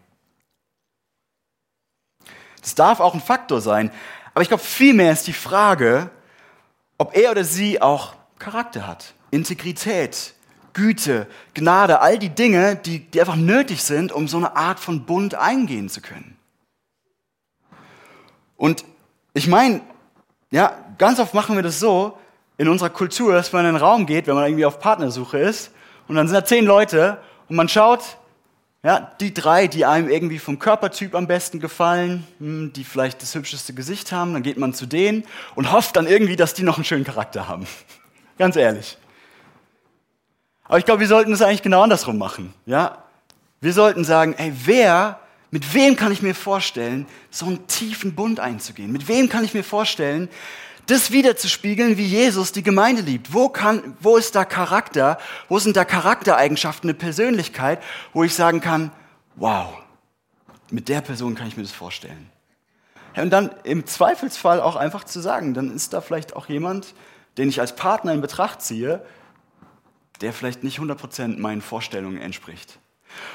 Das 2.61 2.75
darf 2.75 2.99
auch 2.99 3.13
ein 3.13 3.21
Faktor 3.21 3.61
sein. 3.61 3.91
Aber 4.33 4.41
ich 4.41 4.47
glaube, 4.47 4.63
vielmehr 4.63 5.11
ist 5.11 5.27
die 5.27 5.33
Frage, 5.33 6.09
ob 6.97 7.15
er 7.15 7.31
oder 7.31 7.43
sie 7.43 7.81
auch 7.81 8.13
Charakter 8.37 8.87
hat, 8.87 9.13
Integrität, 9.31 10.33
Güte, 10.73 11.27
Gnade, 11.53 12.01
all 12.01 12.19
die 12.19 12.29
Dinge, 12.29 12.75
die, 12.75 12.99
die 12.99 13.19
einfach 13.19 13.35
nötig 13.35 13.83
sind, 13.83 14.11
um 14.11 14.27
so 14.27 14.37
eine 14.37 14.55
Art 14.55 14.79
von 14.79 15.05
Bund 15.05 15.35
eingehen 15.35 15.89
zu 15.89 16.01
können. 16.01 16.37
Und 18.55 18.85
ich 19.33 19.47
meine, 19.47 19.81
ja, 20.51 20.77
ganz 20.97 21.19
oft 21.19 21.33
machen 21.33 21.55
wir 21.55 21.63
das 21.63 21.79
so 21.79 22.17
in 22.57 22.67
unserer 22.67 22.89
Kultur, 22.89 23.33
dass 23.33 23.53
man 23.53 23.61
in 23.61 23.69
einen 23.69 23.77
Raum 23.77 24.05
geht, 24.05 24.27
wenn 24.27 24.35
man 24.35 24.45
irgendwie 24.45 24.65
auf 24.65 24.79
Partnersuche 24.79 25.37
ist, 25.37 25.71
und 26.07 26.15
dann 26.15 26.27
sind 26.27 26.35
da 26.35 26.43
zehn 26.43 26.65
Leute 26.65 27.19
und 27.47 27.55
man 27.55 27.69
schaut, 27.69 28.17
ja, 28.83 29.12
die 29.19 29.33
drei, 29.33 29.67
die 29.67 29.86
einem 29.86 30.09
irgendwie 30.09 30.39
vom 30.39 30.57
Körpertyp 30.57 31.13
am 31.13 31.27
besten 31.27 31.59
gefallen, 31.59 32.25
hm, 32.39 32.71
die 32.74 32.86
vielleicht 32.86 33.21
das 33.21 33.36
hübscheste 33.36 33.74
Gesicht 33.74 34.12
haben, 34.12 34.33
dann 34.33 34.43
geht 34.43 34.57
man 34.57 34.74
zu 34.74 34.86
denen 34.86 35.25
und 35.55 35.71
hofft 35.71 35.98
dann 35.98 36.07
irgendwie, 36.07 36.38
dass 36.38 36.53
die 36.53 36.63
noch 36.63 36.77
einen 36.77 36.86
schönen 36.86 37.03
Charakter 37.03 37.48
haben. 37.48 37.67
Ganz 38.38 38.55
ehrlich. 38.55 38.98
Aber 40.63 40.77
ich 40.77 40.86
glaube, 40.86 41.01
wir 41.01 41.07
sollten 41.07 41.33
es 41.33 41.41
eigentlich 41.41 41.63
genau 41.63 41.81
andersrum 41.81 42.17
machen. 42.17 42.53
Ja? 42.65 43.03
Wir 43.59 43.74
sollten 43.74 44.05
sagen, 44.05 44.36
ey, 44.38 44.53
wer, 44.63 45.19
mit 45.51 45.74
wem 45.74 45.98
kann 45.98 46.13
ich 46.13 46.21
mir 46.21 46.36
vorstellen, 46.36 47.05
so 47.31 47.48
einen 47.48 47.67
tiefen 47.67 48.15
Bund 48.15 48.39
einzugehen? 48.39 48.91
Mit 48.91 49.09
wem 49.09 49.27
kann 49.27 49.43
ich 49.43 49.53
mir 49.53 49.63
vorstellen, 49.63 50.29
das 50.89 51.12
wiederzuspiegeln, 51.12 51.98
wie 51.98 52.05
Jesus 52.05 52.51
die 52.51 52.63
Gemeinde 52.63 53.01
liebt? 53.01 53.34
Wo, 53.34 53.50
kann, 53.50 53.96
wo 54.00 54.17
ist 54.17 54.36
da 54.36 54.46
Charakter? 54.46 55.17
Wo 55.48 55.60
sind 55.60 55.75
da 55.75 55.86
Charaktereigenschaften, 55.86 56.89
eine 56.89 56.98
Persönlichkeit, 56.98 57.81
wo 58.13 58.24
ich 58.24 58.36
sagen 58.36 58.62
kann, 58.62 58.91
wow, 59.36 59.67
mit 60.69 60.89
der 60.89 61.01
Person 61.01 61.36
kann 61.36 61.48
ich 61.48 61.58
mir 61.58 61.63
das 61.63 61.72
vorstellen? 61.72 62.29
und 63.15 63.31
dann 63.31 63.51
im 63.63 63.86
Zweifelsfall 63.86 64.62
auch 64.62 64.75
einfach 64.75 65.03
zu 65.03 65.19
sagen, 65.19 65.53
dann 65.53 65.75
ist 65.75 65.91
da 65.93 66.00
vielleicht 66.00 66.36
auch 66.36 66.48
jemand, 66.48 66.93
den 67.38 67.50
ich 67.50 67.60
als 67.60 67.75
Partner 67.75 68.13
in 68.13 68.22
Betracht 68.22 68.62
ziehe, 68.62 69.03
der 70.22 70.31
vielleicht 70.31 70.63
nicht 70.63 70.79
100% 70.79 71.38
meinen 71.38 71.62
Vorstellungen 71.62 72.22
entspricht. 72.22 72.79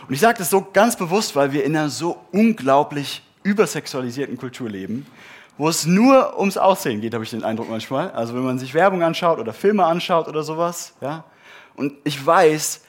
Und 0.07 0.15
ich 0.15 0.21
sage 0.21 0.39
das 0.39 0.51
so 0.51 0.67
ganz 0.73 0.97
bewusst, 0.97 1.35
weil 1.37 1.53
wir 1.53 1.65
in 1.65 1.77
einer 1.77 1.89
so 1.89 2.25
unglaublich 2.33 3.23
übersexualisierten 3.43 4.37
Kultur 4.37 4.71
leben, 4.71 5.07
wo 5.57 5.69
es 5.69 5.87
nur 5.87 6.39
ums 6.39 6.57
Aussehen 6.57 7.01
geht, 7.01 7.15
habe 7.15 7.25
ich 7.25 7.31
den 7.31 7.45
Eindruck 7.45 7.69
manchmal. 7.69 8.11
Also 8.11 8.35
wenn 8.35 8.43
man 8.43 8.59
sich 8.59 8.75
Werbung 8.75 9.03
anschaut 9.03 9.39
oder 9.39 9.53
Filme 9.53 9.85
anschaut 9.85 10.29
oder 10.29 10.43
sowas. 10.43 10.95
Ja? 11.01 11.25
Und 11.77 11.95
ich 12.05 12.25
weiß, 12.25 12.83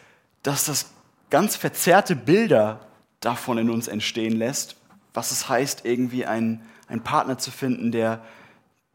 dass 0.44 0.66
das 0.66 0.92
ganz 1.30 1.56
verzerrte 1.56 2.16
Bilder 2.16 2.80
davon 3.20 3.58
in 3.58 3.70
uns 3.70 3.88
entstehen 3.88 4.38
lässt, 4.38 4.76
was 5.14 5.32
es 5.32 5.48
heißt, 5.50 5.86
irgendwie 5.86 6.26
einen, 6.26 6.62
einen 6.88 7.02
Partner 7.02 7.38
zu 7.38 7.52
finden, 7.52 7.92
der, 7.92 8.22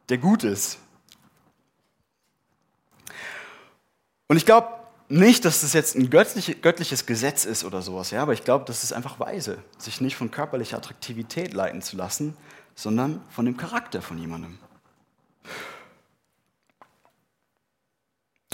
der 0.09 0.19
gut 0.19 0.45
ist. 0.45 0.79
Und 4.29 4.37
ich 4.37 4.47
glaube, 4.47 4.69
nicht, 5.09 5.45
dass 5.45 5.63
das 5.63 5.73
jetzt 5.73 5.97
ein 5.97 6.09
göttliches 6.09 7.05
Gesetz 7.05 7.45
ist 7.45 7.65
oder 7.65 7.83
sowas, 7.83 8.13
ja, 8.13 8.23
aber 8.23 8.33
ich 8.33 8.45
glaube, 8.45 8.65
das 8.65 8.85
ist 8.85 8.93
einfach 8.93 9.19
weise, 9.19 9.59
sich 9.77 10.01
nicht 10.01 10.15
von 10.15 10.31
körperlicher 10.31 10.77
Attraktivität 10.77 11.53
leiten 11.53 11.83
zu 11.83 11.97
lassen, 11.97 12.37
sondern 12.75 13.23
von 13.29 13.45
dem 13.45 13.57
Charakter 13.57 14.03
von 14.03 14.19
jemandem. 14.19 14.59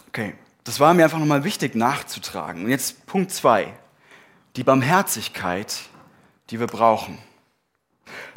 Okay, 0.08 0.34
das 0.64 0.80
war 0.80 0.94
mir 0.94 1.04
einfach 1.04 1.18
nochmal 1.18 1.44
wichtig 1.44 1.74
nachzutragen. 1.74 2.64
Und 2.64 2.70
jetzt 2.70 3.06
Punkt 3.06 3.30
zwei, 3.30 3.72
die 4.56 4.64
Barmherzigkeit, 4.64 5.80
die 6.50 6.58
wir 6.58 6.66
brauchen. 6.66 7.18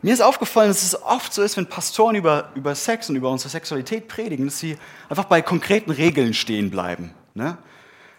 Mir 0.02 0.14
ist 0.14 0.22
aufgefallen, 0.22 0.70
dass 0.70 0.84
es 0.84 1.02
oft 1.02 1.34
so 1.34 1.42
ist, 1.42 1.58
wenn 1.58 1.68
Pastoren 1.68 2.16
über, 2.16 2.52
über 2.56 2.76
Sex 2.76 3.10
und 3.10 3.16
über 3.16 3.30
unsere 3.30 3.50
Sexualität 3.50 4.08
predigen, 4.08 4.46
dass 4.46 4.60
sie 4.60 4.78
einfach 5.10 5.26
bei 5.26 5.42
konkreten 5.42 5.92
Regeln 5.92 6.34
stehen 6.34 6.70
bleiben. 6.70 7.14
Ne? 7.34 7.58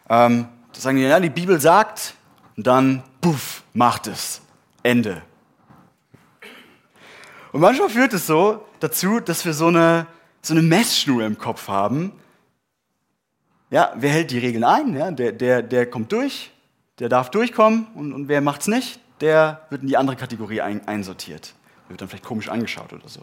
Ähm, 0.09 0.49
da 0.73 0.81
sagen 0.81 0.97
die, 0.97 1.03
ja, 1.03 1.19
die 1.21 1.31
Bibel 1.31 1.61
sagt, 1.61 2.15
und 2.57 2.67
dann, 2.67 3.03
puff, 3.21 3.63
macht 3.73 4.07
es. 4.07 4.43
Ende. 4.83 5.23
Und 7.53 7.61
manchmal 7.61 7.89
führt 7.89 8.13
es 8.13 8.27
so 8.27 8.65
dazu, 8.81 9.21
dass 9.21 9.45
wir 9.45 9.55
so 9.55 9.67
eine, 9.67 10.07
so 10.43 10.55
eine 10.55 10.63
Messschnur 10.63 11.25
im 11.25 11.37
Kopf 11.39 11.69
haben. 11.69 12.13
Ja, 13.71 13.93
wer 13.97 14.11
hält 14.11 14.31
die 14.31 14.39
Regeln 14.39 14.65
ein? 14.65 14.95
Ja, 14.95 15.11
der, 15.11 15.33
der, 15.33 15.63
der 15.63 15.87
kommt 15.87 16.13
durch, 16.13 16.51
der 16.99 17.09
darf 17.09 17.31
durchkommen 17.31 17.87
und, 17.95 18.13
und 18.13 18.29
wer 18.29 18.41
macht's 18.41 18.67
nicht, 18.67 19.01
der 19.21 19.67
wird 19.71 19.83
in 19.83 19.89
die 19.89 19.97
andere 19.97 20.17
Kategorie 20.17 20.61
ein, 20.61 20.87
einsortiert. 20.87 21.55
Der 21.85 21.91
wird 21.91 22.01
dann 22.01 22.09
vielleicht 22.09 22.25
komisch 22.25 22.49
angeschaut 22.49 22.93
oder 22.93 23.09
so. 23.09 23.23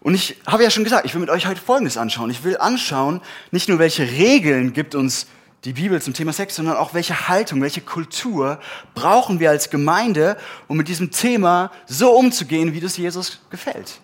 Und 0.00 0.14
ich 0.14 0.40
habe 0.46 0.64
ja 0.64 0.70
schon 0.70 0.82
gesagt, 0.82 1.06
ich 1.06 1.14
will 1.14 1.20
mit 1.20 1.30
euch 1.30 1.46
heute 1.46 1.60
Folgendes 1.60 1.96
anschauen. 1.96 2.30
Ich 2.30 2.42
will 2.42 2.56
anschauen, 2.56 3.20
nicht 3.52 3.68
nur 3.68 3.78
welche 3.78 4.02
Regeln 4.02 4.72
gibt 4.72 4.94
uns 4.94 5.26
die 5.64 5.74
Bibel 5.74 6.02
zum 6.02 6.12
Thema 6.12 6.32
Sex, 6.32 6.56
sondern 6.56 6.76
auch 6.76 6.92
welche 6.92 7.28
Haltung, 7.28 7.62
welche 7.62 7.80
Kultur 7.80 8.58
brauchen 8.94 9.38
wir 9.38 9.50
als 9.50 9.70
Gemeinde, 9.70 10.36
um 10.66 10.76
mit 10.76 10.88
diesem 10.88 11.10
Thema 11.10 11.70
so 11.86 12.12
umzugehen, 12.12 12.72
wie 12.72 12.80
das 12.80 12.96
Jesus 12.96 13.40
gefällt. 13.50 14.00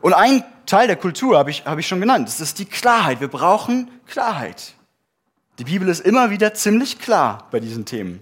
Und 0.00 0.14
ein 0.14 0.42
Teil 0.66 0.86
der 0.86 0.96
Kultur 0.96 1.38
habe 1.38 1.50
ich, 1.50 1.66
habe 1.66 1.80
ich 1.80 1.86
schon 1.86 2.00
genannt, 2.00 2.28
das 2.28 2.40
ist 2.40 2.58
die 2.58 2.64
Klarheit. 2.64 3.20
Wir 3.20 3.28
brauchen 3.28 3.90
Klarheit. 4.06 4.74
Die 5.58 5.64
Bibel 5.64 5.88
ist 5.88 6.00
immer 6.00 6.30
wieder 6.30 6.54
ziemlich 6.54 6.98
klar 6.98 7.46
bei 7.50 7.60
diesen 7.60 7.84
Themen. 7.84 8.20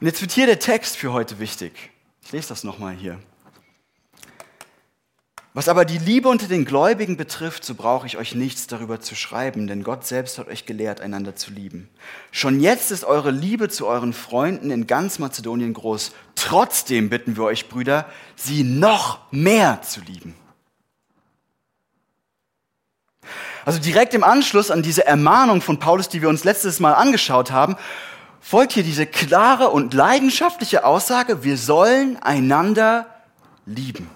Und 0.00 0.06
jetzt 0.06 0.20
wird 0.20 0.30
hier 0.30 0.46
der 0.46 0.60
Text 0.60 0.96
für 0.96 1.12
heute 1.12 1.40
wichtig. 1.40 1.90
Ich 2.22 2.30
lese 2.30 2.48
das 2.48 2.62
nochmal 2.62 2.94
hier. 2.94 3.18
Was 5.58 5.68
aber 5.68 5.84
die 5.84 5.98
Liebe 5.98 6.28
unter 6.28 6.46
den 6.46 6.64
Gläubigen 6.64 7.16
betrifft, 7.16 7.64
so 7.64 7.74
brauche 7.74 8.06
ich 8.06 8.16
euch 8.16 8.36
nichts 8.36 8.68
darüber 8.68 9.00
zu 9.00 9.16
schreiben, 9.16 9.66
denn 9.66 9.82
Gott 9.82 10.06
selbst 10.06 10.38
hat 10.38 10.46
euch 10.46 10.66
gelehrt, 10.66 11.00
einander 11.00 11.34
zu 11.34 11.50
lieben. 11.50 11.88
Schon 12.30 12.60
jetzt 12.60 12.92
ist 12.92 13.02
eure 13.02 13.32
Liebe 13.32 13.68
zu 13.68 13.88
euren 13.88 14.12
Freunden 14.12 14.70
in 14.70 14.86
ganz 14.86 15.18
Mazedonien 15.18 15.74
groß. 15.74 16.12
Trotzdem 16.36 17.10
bitten 17.10 17.36
wir 17.36 17.42
euch, 17.42 17.68
Brüder, 17.68 18.06
sie 18.36 18.62
noch 18.62 19.18
mehr 19.32 19.82
zu 19.82 20.00
lieben. 20.00 20.36
Also 23.64 23.80
direkt 23.80 24.14
im 24.14 24.22
Anschluss 24.22 24.70
an 24.70 24.82
diese 24.82 25.06
Ermahnung 25.06 25.60
von 25.60 25.80
Paulus, 25.80 26.08
die 26.08 26.22
wir 26.22 26.28
uns 26.28 26.44
letztes 26.44 26.78
Mal 26.78 26.92
angeschaut 26.92 27.50
haben, 27.50 27.74
folgt 28.40 28.74
hier 28.74 28.84
diese 28.84 29.06
klare 29.06 29.70
und 29.70 29.92
leidenschaftliche 29.92 30.84
Aussage, 30.84 31.42
wir 31.42 31.56
sollen 31.56 32.16
einander 32.18 33.06
lieben. 33.66 34.08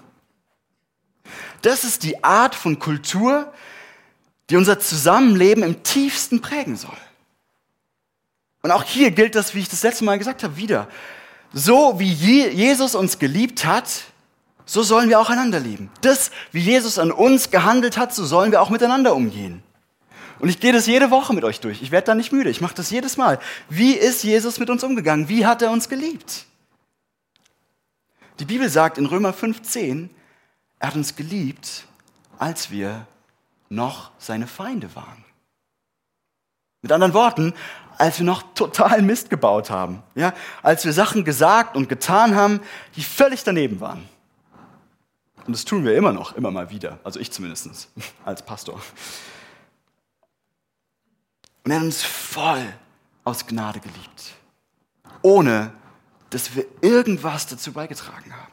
Das 1.63 1.83
ist 1.83 2.03
die 2.03 2.23
Art 2.23 2.53
von 2.53 2.77
Kultur, 2.77 3.51
die 4.49 4.57
unser 4.57 4.79
Zusammenleben 4.79 5.63
im 5.63 5.81
tiefsten 5.81 6.41
prägen 6.41 6.75
soll. 6.75 6.97
Und 8.61 8.71
auch 8.71 8.83
hier 8.83 9.11
gilt 9.11 9.35
das, 9.35 9.55
wie 9.55 9.59
ich 9.59 9.69
das 9.69 9.81
letzte 9.81 10.03
Mal 10.03 10.17
gesagt 10.17 10.43
habe, 10.43 10.57
wieder. 10.57 10.87
So 11.53 11.99
wie 11.99 12.11
Jesus 12.11 12.95
uns 12.95 13.17
geliebt 13.17 13.65
hat, 13.65 13.89
so 14.65 14.83
sollen 14.83 15.09
wir 15.09 15.19
auch 15.19 15.29
einander 15.29 15.59
lieben. 15.59 15.89
Das, 16.01 16.31
wie 16.51 16.59
Jesus 16.59 16.99
an 16.99 17.11
uns 17.11 17.49
gehandelt 17.49 17.97
hat, 17.97 18.13
so 18.13 18.25
sollen 18.25 18.51
wir 18.51 18.61
auch 18.61 18.69
miteinander 18.69 19.15
umgehen. 19.15 19.63
Und 20.39 20.49
ich 20.49 20.59
gehe 20.59 20.73
das 20.73 20.87
jede 20.87 21.11
Woche 21.11 21.33
mit 21.33 21.45
euch 21.45 21.61
durch. 21.61 21.81
Ich 21.81 21.91
werde 21.91 22.07
da 22.07 22.15
nicht 22.15 22.33
müde. 22.33 22.49
Ich 22.49 22.59
mache 22.59 22.75
das 22.75 22.89
jedes 22.89 23.15
Mal. 23.15 23.39
Wie 23.69 23.93
ist 23.93 24.23
Jesus 24.23 24.59
mit 24.59 24.69
uns 24.69 24.83
umgegangen? 24.83 25.29
Wie 25.29 25.45
hat 25.45 25.61
er 25.61 25.71
uns 25.71 25.87
geliebt? 25.87 26.45
Die 28.39 28.45
Bibel 28.45 28.67
sagt 28.67 28.97
in 28.97 29.05
Römer 29.05 29.31
15, 29.31 30.09
er 30.83 30.87
hat 30.87 30.95
uns 30.97 31.15
geliebt, 31.15 31.85
als 32.39 32.69
wir 32.69 33.07
noch 33.69 34.11
seine 34.17 34.47
Feinde 34.47 34.93
waren. 34.97 35.23
Mit 36.81 36.91
anderen 36.91 37.13
Worten, 37.13 37.53
als 37.97 38.19
wir 38.19 38.25
noch 38.25 38.43
total 38.53 39.01
Mist 39.01 39.29
gebaut 39.29 39.69
haben, 39.69 40.03
ja, 40.13 40.33
als 40.61 40.83
wir 40.83 40.91
Sachen 40.91 41.23
gesagt 41.23 41.77
und 41.77 41.87
getan 41.87 42.35
haben, 42.35 42.59
die 42.97 43.01
völlig 43.01 43.45
daneben 43.45 43.79
waren. 43.79 44.09
Und 45.45 45.53
das 45.53 45.63
tun 45.63 45.85
wir 45.85 45.95
immer 45.95 46.11
noch, 46.11 46.35
immer 46.35 46.51
mal 46.51 46.69
wieder. 46.69 46.99
Also 47.05 47.17
ich 47.17 47.31
zumindest 47.31 47.87
als 48.25 48.43
Pastor. 48.43 48.81
Und 51.63 51.71
er 51.71 51.77
hat 51.77 51.83
uns 51.85 52.03
voll 52.03 52.73
aus 53.23 53.47
Gnade 53.47 53.79
geliebt, 53.79 54.33
ohne 55.21 55.71
dass 56.29 56.53
wir 56.53 56.65
irgendwas 56.81 57.47
dazu 57.47 57.71
beigetragen 57.71 58.35
haben. 58.35 58.52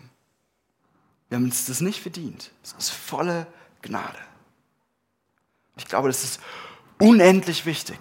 Wir 1.30 1.36
haben 1.36 1.44
uns 1.44 1.64
das 1.64 1.80
nicht 1.80 2.02
verdient. 2.02 2.50
Es 2.62 2.74
ist 2.78 2.90
volle 2.90 3.46
Gnade. 3.82 4.18
Ich 5.76 5.86
glaube, 5.86 6.08
das 6.08 6.24
ist 6.24 6.40
unendlich 6.98 7.64
wichtig. 7.64 7.98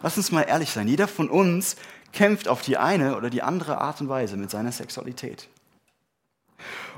Lass 0.00 0.16
uns 0.16 0.32
mal 0.32 0.42
ehrlich 0.42 0.70
sein. 0.70 0.88
Jeder 0.88 1.08
von 1.08 1.28
uns 1.28 1.76
kämpft 2.12 2.48
auf 2.48 2.62
die 2.62 2.78
eine 2.78 3.16
oder 3.16 3.30
die 3.30 3.42
andere 3.42 3.78
Art 3.78 4.00
und 4.00 4.08
Weise 4.08 4.36
mit 4.36 4.50
seiner 4.50 4.72
Sexualität. 4.72 5.48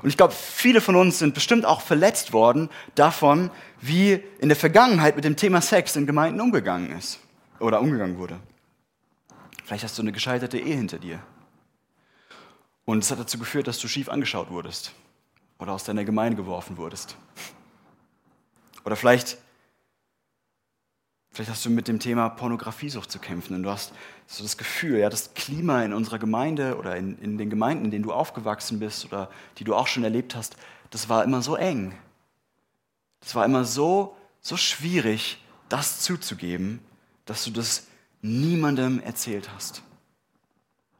Und 0.01 0.09
ich 0.09 0.17
glaube, 0.17 0.33
viele 0.33 0.81
von 0.81 0.95
uns 0.95 1.19
sind 1.19 1.33
bestimmt 1.33 1.65
auch 1.65 1.81
verletzt 1.81 2.31
worden 2.31 2.69
davon, 2.95 3.51
wie 3.81 4.23
in 4.39 4.49
der 4.49 4.55
Vergangenheit 4.55 5.15
mit 5.15 5.25
dem 5.25 5.35
Thema 5.35 5.61
Sex 5.61 5.95
in 5.95 6.05
Gemeinden 6.05 6.41
umgegangen 6.41 6.95
ist 6.97 7.19
oder 7.59 7.81
umgegangen 7.81 8.17
wurde. 8.17 8.39
Vielleicht 9.65 9.83
hast 9.83 9.97
du 9.97 10.03
eine 10.03 10.11
gescheiterte 10.11 10.59
Ehe 10.59 10.75
hinter 10.75 10.99
dir. 10.99 11.19
Und 12.85 13.03
es 13.03 13.11
hat 13.11 13.19
dazu 13.19 13.37
geführt, 13.37 13.67
dass 13.67 13.79
du 13.79 13.87
schief 13.87 14.09
angeschaut 14.09 14.49
wurdest 14.49 14.91
oder 15.59 15.73
aus 15.73 15.83
deiner 15.83 16.03
Gemeinde 16.03 16.35
geworfen 16.35 16.77
wurdest. 16.77 17.15
Oder 18.83 18.95
vielleicht, 18.95 19.37
vielleicht 21.31 21.51
hast 21.51 21.63
du 21.63 21.69
mit 21.69 21.87
dem 21.87 21.99
Thema 21.99 22.29
Pornografiesucht 22.29 23.11
zu 23.11 23.19
kämpfen 23.19 23.55
und 23.55 23.63
du 23.63 23.69
hast 23.69 23.93
so 24.25 24.43
das 24.43 24.57
Gefühl, 24.57 24.97
ja, 24.97 25.09
das 25.09 25.35
Klima 25.35 25.83
in 25.83 25.93
unserer 25.93 26.17
Gemeinde 26.17 26.77
oder 26.77 26.95
in, 26.95 27.17
in 27.19 27.37
den 27.37 27.49
Gemeinden, 27.49 27.85
in 27.85 27.91
denen 27.91 28.03
du 28.03 28.11
aufgewachsen 28.11 28.79
bist 28.79 29.05
oder 29.05 29.29
die 29.57 29.63
du 29.63 29.75
auch 29.75 29.87
schon 29.87 30.03
erlebt 30.03 30.35
hast, 30.35 30.57
das 30.89 31.09
war 31.09 31.23
immer 31.23 31.43
so 31.43 31.55
eng. 31.55 31.95
Das 33.19 33.35
war 33.35 33.45
immer 33.45 33.65
so, 33.65 34.17
so 34.41 34.57
schwierig, 34.57 35.43
das 35.69 36.01
zuzugeben, 36.01 36.79
dass 37.25 37.43
du 37.43 37.51
das 37.51 37.87
niemandem 38.21 38.99
erzählt 38.99 39.49
hast. 39.53 39.83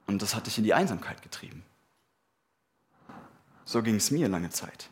Und 0.05 0.21
das 0.21 0.35
hat 0.35 0.45
dich 0.45 0.57
in 0.57 0.63
die 0.63 0.73
Einsamkeit 0.73 1.21
getrieben. 1.23 1.63
So 3.71 3.81
ging 3.81 3.95
es 3.95 4.11
mir 4.11 4.27
lange 4.27 4.49
Zeit. 4.49 4.89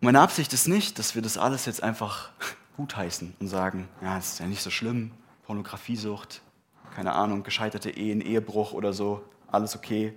Meine 0.00 0.20
Absicht 0.20 0.52
ist 0.52 0.66
nicht, 0.66 0.98
dass 0.98 1.14
wir 1.14 1.22
das 1.22 1.38
alles 1.38 1.66
jetzt 1.66 1.84
einfach 1.84 2.30
gutheißen 2.76 3.36
und 3.38 3.46
sagen, 3.46 3.88
ja, 4.02 4.18
es 4.18 4.32
ist 4.32 4.40
ja 4.40 4.46
nicht 4.46 4.60
so 4.60 4.70
schlimm, 4.70 5.12
Pornografiesucht, 5.44 6.42
keine 6.96 7.12
Ahnung, 7.12 7.44
gescheiterte 7.44 7.90
Ehen, 7.90 8.20
Ehebruch 8.20 8.72
oder 8.72 8.92
so, 8.92 9.22
alles 9.46 9.76
okay. 9.76 10.14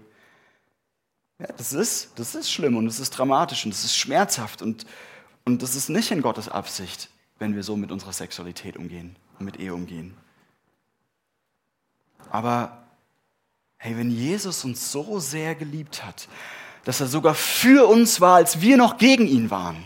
Ja, 1.37 1.45
das 1.57 1.73
ist, 1.73 2.17
das 2.17 2.33
ist 2.33 2.51
schlimm 2.51 2.75
und 2.75 2.87
es 2.87 2.99
ist 2.99 3.11
dramatisch 3.11 3.63
und 3.63 3.71
es 3.71 3.83
ist 3.83 3.95
schmerzhaft 3.95 4.63
und, 4.63 4.87
und 5.45 5.61
das 5.61 5.75
ist 5.75 5.89
nicht 5.89 6.09
in 6.09 6.23
Gottes 6.23 6.49
Absicht, 6.49 7.11
wenn 7.37 7.53
wir 7.53 7.61
so 7.61 7.77
mit 7.77 7.91
unserer 7.91 8.13
Sexualität 8.13 8.77
umgehen 8.77 9.15
und 9.37 9.45
mit 9.45 9.59
Ehe 9.59 9.75
umgehen. 9.75 10.17
Aber 12.31 12.86
Hey, 13.77 13.95
wenn 13.95 14.09
Jesus 14.09 14.63
uns 14.65 14.91
so 14.91 15.19
sehr 15.19 15.55
geliebt 15.55 16.03
hat, 16.03 16.27
dass 16.83 16.99
er 16.99 17.07
sogar 17.07 17.35
für 17.35 17.87
uns 17.87 18.21
war, 18.21 18.35
als 18.35 18.61
wir 18.61 18.77
noch 18.77 18.97
gegen 18.97 19.27
ihn 19.27 19.51
waren, 19.51 19.83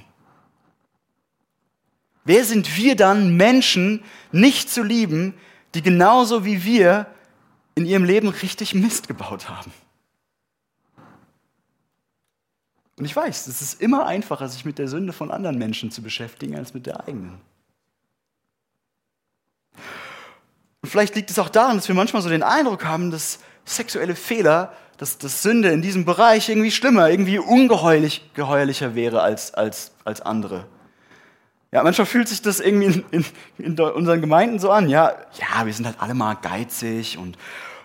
wer 2.24 2.46
sind 2.46 2.78
wir 2.78 2.96
dann, 2.96 3.36
Menschen 3.36 4.04
nicht 4.32 4.70
zu 4.70 4.84
lieben, 4.84 5.34
die 5.74 5.82
genauso 5.82 6.46
wie 6.46 6.64
wir 6.64 7.08
in 7.76 7.86
ihrem 7.86 8.04
Leben 8.04 8.30
richtig 8.30 8.74
Mist 8.74 9.08
gebaut 9.08 9.50
haben? 9.50 9.72
Und 12.98 13.06
ich 13.06 13.16
weiß, 13.16 13.48
es 13.48 13.64
ist 13.64 13.82
immer 13.82 14.06
einfacher, 14.06 14.48
sich 14.48 14.64
mit 14.64 14.78
der 14.78 14.88
Sünde 14.88 15.12
von 15.12 15.32
anderen 15.32 15.58
Menschen 15.58 15.90
zu 15.90 16.04
beschäftigen, 16.04 16.56
als 16.56 16.76
mit 16.76 16.86
der 16.86 17.08
eigenen. 17.08 17.42
Und 20.82 20.90
vielleicht 20.90 21.16
liegt 21.16 21.32
es 21.32 21.40
auch 21.40 21.50
daran, 21.50 21.78
dass 21.78 21.88
wir 21.88 21.96
manchmal 21.96 22.22
so 22.22 22.30
den 22.30 22.44
Eindruck 22.44 22.86
haben, 22.86 23.10
dass 23.10 23.40
sexuelle 23.66 24.16
Fehler, 24.16 24.74
dass, 24.98 25.18
dass 25.18 25.42
Sünde 25.42 25.70
in 25.70 25.82
diesem 25.82 26.06
Bereich 26.06 26.50
irgendwie 26.50 26.72
schlimmer, 26.72 27.10
irgendwie 27.10 27.40
ungeheuerlicher 27.40 28.96
wäre 28.96 29.22
als, 29.22 29.54
als, 29.54 29.92
als 30.06 30.22
andere. 30.22 30.66
Ja, 31.72 31.84
manchmal 31.84 32.06
fühlt 32.06 32.28
sich 32.28 32.42
das 32.42 32.60
irgendwie 32.60 32.88
in, 32.88 33.04
in, 33.12 33.26
in 33.58 33.80
unseren 33.80 34.22
Gemeinden 34.22 34.60
so 34.60 34.70
an. 34.72 34.90
Ja, 34.90 35.16
ja, 35.40 35.66
wir 35.66 35.74
sind 35.74 35.86
halt 35.86 35.96
alle 36.00 36.14
mal 36.14 36.36
geizig 36.36 37.18
und 37.18 37.38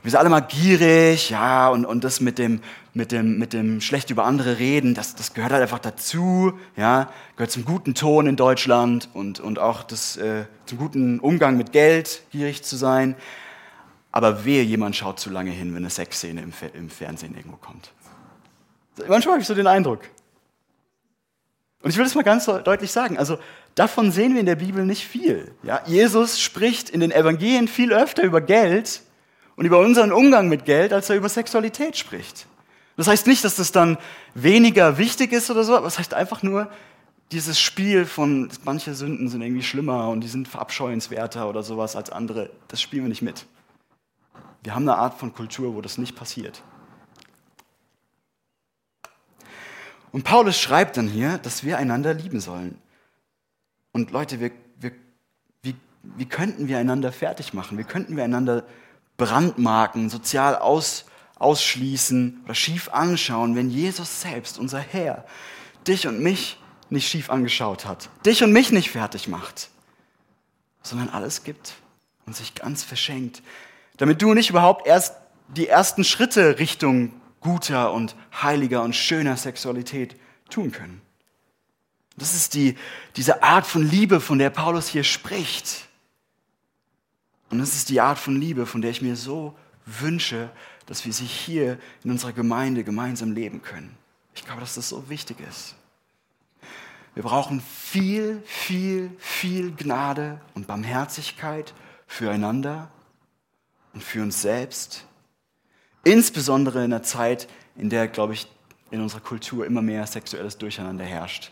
wir 0.02 0.10
sind 0.10 0.20
alle 0.20 0.28
mal 0.28 0.40
gierig, 0.40 1.30
ja, 1.30 1.68
und, 1.68 1.84
und 1.84 2.04
das 2.04 2.20
mit 2.20 2.38
dem, 2.38 2.60
mit 2.94 3.12
dem, 3.12 3.38
mit 3.38 3.52
dem 3.52 3.80
schlecht 3.80 4.10
über 4.10 4.24
andere 4.24 4.58
reden, 4.58 4.94
das, 4.94 5.14
das 5.14 5.34
gehört 5.34 5.52
halt 5.52 5.62
einfach 5.62 5.78
dazu, 5.78 6.52
ja, 6.76 7.10
gehört 7.36 7.50
zum 7.50 7.64
guten 7.64 7.94
Ton 7.94 8.26
in 8.26 8.36
Deutschland 8.36 9.08
und, 9.14 9.40
und 9.40 9.58
auch 9.58 9.82
das, 9.82 10.16
äh, 10.16 10.44
zum 10.66 10.78
guten 10.78 11.18
Umgang 11.18 11.56
mit 11.56 11.72
Geld, 11.72 12.22
gierig 12.30 12.62
zu 12.62 12.76
sein. 12.76 13.16
Aber 14.16 14.46
wehe, 14.46 14.62
jemand 14.62 14.96
schaut 14.96 15.20
zu 15.20 15.28
lange 15.28 15.50
hin, 15.50 15.74
wenn 15.74 15.82
eine 15.82 15.90
Sexszene 15.90 16.40
im, 16.40 16.50
im 16.72 16.88
Fernsehen 16.88 17.36
irgendwo 17.36 17.58
kommt. 17.58 17.92
Manchmal 19.06 19.34
habe 19.34 19.42
ich 19.42 19.46
so 19.46 19.54
den 19.54 19.66
Eindruck. 19.66 20.00
Und 21.82 21.90
ich 21.90 21.98
will 21.98 22.04
das 22.04 22.14
mal 22.14 22.22
ganz 22.22 22.46
deutlich 22.46 22.90
sagen. 22.92 23.18
Also 23.18 23.36
davon 23.74 24.10
sehen 24.10 24.32
wir 24.32 24.40
in 24.40 24.46
der 24.46 24.56
Bibel 24.56 24.86
nicht 24.86 25.06
viel. 25.06 25.52
Ja, 25.62 25.82
Jesus 25.84 26.40
spricht 26.40 26.88
in 26.88 27.00
den 27.00 27.10
Evangelien 27.10 27.68
viel 27.68 27.92
öfter 27.92 28.22
über 28.22 28.40
Geld 28.40 29.02
und 29.54 29.66
über 29.66 29.80
unseren 29.80 30.12
Umgang 30.12 30.48
mit 30.48 30.64
Geld, 30.64 30.94
als 30.94 31.10
er 31.10 31.16
über 31.16 31.28
Sexualität 31.28 31.98
spricht. 31.98 32.46
Das 32.96 33.08
heißt 33.08 33.26
nicht, 33.26 33.44
dass 33.44 33.56
das 33.56 33.70
dann 33.70 33.98
weniger 34.32 34.96
wichtig 34.96 35.32
ist 35.32 35.50
oder 35.50 35.62
so, 35.62 35.76
aber 35.76 35.88
es 35.88 35.98
heißt 35.98 36.14
einfach 36.14 36.42
nur, 36.42 36.70
dieses 37.32 37.60
Spiel 37.60 38.06
von 38.06 38.48
manche 38.64 38.94
Sünden 38.94 39.28
sind 39.28 39.42
irgendwie 39.42 39.62
schlimmer 39.62 40.08
und 40.08 40.22
die 40.22 40.28
sind 40.28 40.48
verabscheuenswerter 40.48 41.50
oder 41.50 41.62
sowas 41.62 41.96
als 41.96 42.08
andere, 42.08 42.48
das 42.68 42.80
spielen 42.80 43.02
wir 43.04 43.10
nicht 43.10 43.20
mit. 43.20 43.44
Wir 44.66 44.74
haben 44.74 44.88
eine 44.88 44.98
Art 44.98 45.14
von 45.16 45.32
Kultur, 45.32 45.76
wo 45.76 45.80
das 45.80 45.96
nicht 45.96 46.16
passiert. 46.16 46.60
Und 50.10 50.24
Paulus 50.24 50.58
schreibt 50.58 50.96
dann 50.96 51.06
hier, 51.06 51.38
dass 51.38 51.62
wir 51.62 51.78
einander 51.78 52.12
lieben 52.12 52.40
sollen. 52.40 52.76
Und 53.92 54.10
Leute, 54.10 54.40
wir, 54.40 54.50
wir, 54.80 54.90
wie, 55.62 55.76
wie 56.02 56.26
könnten 56.26 56.66
wir 56.66 56.78
einander 56.78 57.12
fertig 57.12 57.54
machen? 57.54 57.78
Wie 57.78 57.84
könnten 57.84 58.16
wir 58.16 58.24
einander 58.24 58.64
brandmarken, 59.18 60.10
sozial 60.10 60.56
aus, 60.56 61.04
ausschließen 61.36 62.40
oder 62.44 62.56
schief 62.56 62.88
anschauen, 62.88 63.54
wenn 63.54 63.70
Jesus 63.70 64.20
selbst, 64.20 64.58
unser 64.58 64.80
Herr, 64.80 65.26
dich 65.86 66.08
und 66.08 66.20
mich 66.20 66.60
nicht 66.90 67.08
schief 67.08 67.30
angeschaut 67.30 67.86
hat, 67.86 68.10
dich 68.26 68.42
und 68.42 68.50
mich 68.50 68.72
nicht 68.72 68.90
fertig 68.90 69.28
macht, 69.28 69.70
sondern 70.82 71.08
alles 71.08 71.44
gibt 71.44 71.74
und 72.26 72.34
sich 72.34 72.56
ganz 72.56 72.82
verschenkt, 72.82 73.44
damit 73.96 74.22
du 74.22 74.30
und 74.30 74.38
ich 74.38 74.50
überhaupt 74.50 74.86
erst 74.86 75.16
die 75.48 75.68
ersten 75.68 76.04
Schritte 76.04 76.58
Richtung 76.58 77.12
guter 77.40 77.92
und 77.92 78.16
heiliger 78.42 78.82
und 78.82 78.94
schöner 78.94 79.36
Sexualität 79.36 80.16
tun 80.50 80.72
können. 80.72 81.00
Das 82.16 82.34
ist 82.34 82.54
die, 82.54 82.76
diese 83.14 83.42
Art 83.42 83.66
von 83.66 83.88
Liebe, 83.88 84.20
von 84.20 84.38
der 84.38 84.50
Paulus 84.50 84.88
hier 84.88 85.04
spricht. 85.04 85.86
Und 87.50 87.58
das 87.58 87.74
ist 87.74 87.90
die 87.90 88.00
Art 88.00 88.18
von 88.18 88.40
Liebe, 88.40 88.66
von 88.66 88.80
der 88.80 88.90
ich 88.90 89.02
mir 89.02 89.16
so 89.16 89.56
wünsche, 89.84 90.50
dass 90.86 91.04
wir 91.04 91.12
sie 91.12 91.26
hier 91.26 91.78
in 92.02 92.10
unserer 92.10 92.32
Gemeinde 92.32 92.84
gemeinsam 92.84 93.32
leben 93.32 93.62
können. 93.62 93.96
Ich 94.34 94.44
glaube, 94.44 94.60
dass 94.60 94.74
das 94.74 94.88
so 94.88 95.08
wichtig 95.08 95.38
ist. 95.48 95.74
Wir 97.14 97.22
brauchen 97.22 97.60
viel, 97.60 98.42
viel, 98.44 99.10
viel 99.18 99.72
Gnade 99.72 100.40
und 100.54 100.66
Barmherzigkeit 100.66 101.72
füreinander 102.06 102.90
und 103.96 104.02
für 104.02 104.22
uns 104.22 104.42
selbst. 104.42 105.06
Insbesondere 106.04 106.84
in 106.84 106.90
der 106.90 107.02
Zeit, 107.02 107.48
in 107.76 107.88
der, 107.88 108.08
glaube 108.08 108.34
ich, 108.34 108.46
in 108.90 109.00
unserer 109.00 109.20
Kultur 109.20 109.64
immer 109.64 109.80
mehr 109.80 110.06
sexuelles 110.06 110.58
Durcheinander 110.58 111.02
herrscht. 111.02 111.50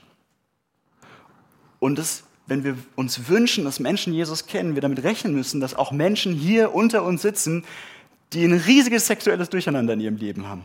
Und 1.78 1.96
das, 1.96 2.24
wenn 2.46 2.62
wir 2.62 2.76
uns 2.96 3.28
wünschen, 3.28 3.64
dass 3.64 3.80
Menschen 3.80 4.12
Jesus 4.12 4.44
kennen, 4.44 4.74
wir 4.74 4.82
damit 4.82 5.02
rechnen 5.04 5.32
müssen, 5.32 5.58
dass 5.58 5.74
auch 5.74 5.90
Menschen 5.90 6.34
hier 6.34 6.74
unter 6.74 7.02
uns 7.04 7.22
sitzen, 7.22 7.64
die 8.34 8.44
ein 8.44 8.52
riesiges 8.52 9.06
sexuelles 9.06 9.48
Durcheinander 9.48 9.94
in 9.94 10.00
ihrem 10.00 10.16
Leben 10.16 10.46
haben. 10.46 10.64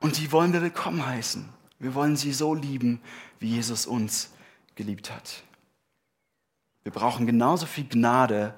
Und 0.00 0.18
die 0.18 0.30
wollen 0.30 0.52
wir 0.52 0.60
willkommen 0.60 1.06
heißen. 1.06 1.48
Wir 1.78 1.94
wollen 1.94 2.16
sie 2.16 2.34
so 2.34 2.52
lieben, 2.52 3.00
wie 3.40 3.48
Jesus 3.48 3.86
uns 3.86 4.28
geliebt 4.74 5.10
hat. 5.10 5.42
Wir 6.82 6.92
brauchen 6.92 7.24
genauso 7.24 7.64
viel 7.64 7.86
Gnade, 7.88 8.52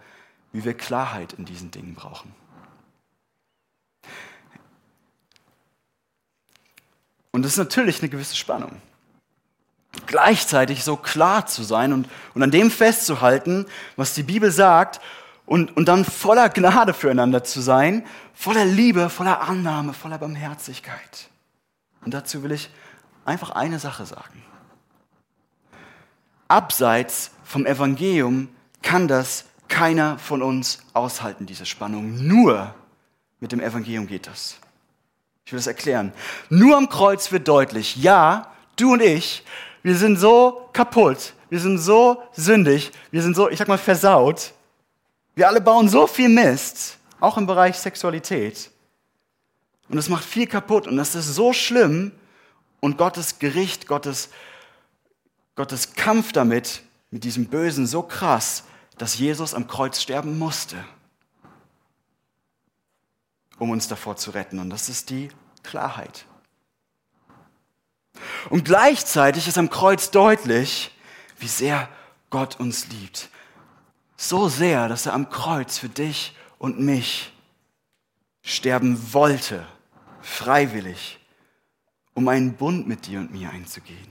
wie 0.52 0.64
wir 0.64 0.74
Klarheit 0.74 1.34
in 1.34 1.44
diesen 1.44 1.70
Dingen 1.70 1.94
brauchen. 1.94 2.34
Und 7.30 7.42
das 7.42 7.52
ist 7.52 7.58
natürlich 7.58 8.00
eine 8.00 8.08
gewisse 8.08 8.36
Spannung. 8.36 8.80
Gleichzeitig 10.06 10.84
so 10.84 10.96
klar 10.96 11.46
zu 11.46 11.62
sein 11.62 11.92
und, 11.92 12.08
und 12.34 12.42
an 12.42 12.50
dem 12.50 12.70
festzuhalten, 12.70 13.66
was 13.96 14.14
die 14.14 14.22
Bibel 14.22 14.50
sagt, 14.50 15.00
und, 15.46 15.76
und 15.76 15.86
dann 15.86 16.04
voller 16.04 16.50
Gnade 16.50 16.92
füreinander 16.92 17.42
zu 17.42 17.60
sein, 17.60 18.06
voller 18.34 18.64
Liebe, 18.64 19.08
voller 19.08 19.40
Annahme, 19.40 19.94
voller 19.94 20.18
Barmherzigkeit. 20.18 21.28
Und 22.04 22.12
dazu 22.12 22.42
will 22.42 22.52
ich 22.52 22.70
einfach 23.24 23.50
eine 23.50 23.78
Sache 23.78 24.04
sagen. 24.04 24.42
Abseits 26.48 27.30
vom 27.44 27.66
Evangelium 27.66 28.48
kann 28.82 29.08
das 29.08 29.44
keiner 29.68 30.18
von 30.18 30.42
uns 30.42 30.80
aushalten, 30.92 31.46
diese 31.46 31.66
Spannung. 31.66 32.26
Nur 32.26 32.74
mit 33.40 33.52
dem 33.52 33.60
Evangelium 33.60 34.06
geht 34.06 34.26
das. 34.26 34.58
Ich 35.44 35.52
will 35.52 35.58
das 35.58 35.66
erklären. 35.66 36.12
Nur 36.50 36.76
am 36.76 36.88
Kreuz 36.88 37.32
wird 37.32 37.48
deutlich, 37.48 37.96
ja, 37.96 38.52
du 38.76 38.92
und 38.94 39.02
ich, 39.02 39.44
wir 39.82 39.96
sind 39.96 40.18
so 40.18 40.68
kaputt, 40.72 41.34
wir 41.48 41.60
sind 41.60 41.78
so 41.78 42.22
sündig, 42.32 42.92
wir 43.10 43.22
sind 43.22 43.34
so, 43.34 43.48
ich 43.48 43.58
sag 43.58 43.68
mal, 43.68 43.78
versaut. 43.78 44.52
Wir 45.34 45.48
alle 45.48 45.60
bauen 45.60 45.88
so 45.88 46.06
viel 46.06 46.28
Mist, 46.28 46.98
auch 47.20 47.38
im 47.38 47.46
Bereich 47.46 47.78
Sexualität. 47.78 48.70
Und 49.88 49.96
es 49.96 50.08
macht 50.08 50.24
viel 50.24 50.46
kaputt 50.46 50.86
und 50.86 50.96
das 50.96 51.14
ist 51.14 51.34
so 51.34 51.52
schlimm, 51.52 52.12
und 52.80 52.98
Gottes 52.98 53.38
Gericht, 53.38 53.86
Gottes, 53.86 54.30
Gottes 55.56 55.94
Kampf 55.94 56.32
damit, 56.32 56.82
mit 57.10 57.24
diesem 57.24 57.46
Bösen 57.46 57.86
so 57.86 58.02
krass, 58.02 58.64
dass 58.98 59.18
Jesus 59.18 59.54
am 59.54 59.66
Kreuz 59.66 60.00
sterben 60.00 60.38
musste, 60.38 60.84
um 63.58 63.70
uns 63.70 63.88
davor 63.88 64.16
zu 64.16 64.30
retten. 64.30 64.58
Und 64.58 64.70
das 64.70 64.88
ist 64.88 65.10
die 65.10 65.30
Klarheit. 65.62 66.26
Und 68.50 68.64
gleichzeitig 68.64 69.48
ist 69.48 69.58
am 69.58 69.70
Kreuz 69.70 70.10
deutlich, 70.10 70.94
wie 71.38 71.48
sehr 71.48 71.88
Gott 72.30 72.58
uns 72.58 72.88
liebt. 72.88 73.30
So 74.16 74.48
sehr, 74.48 74.88
dass 74.88 75.06
er 75.06 75.14
am 75.14 75.30
Kreuz 75.30 75.78
für 75.78 75.88
dich 75.88 76.34
und 76.58 76.80
mich 76.80 77.32
sterben 78.42 79.12
wollte, 79.12 79.66
freiwillig 80.20 81.18
um 82.14 82.26
einen 82.26 82.54
Bund 82.54 82.88
mit 82.88 83.06
dir 83.06 83.20
und 83.20 83.30
mir 83.30 83.48
einzugehen. 83.50 84.08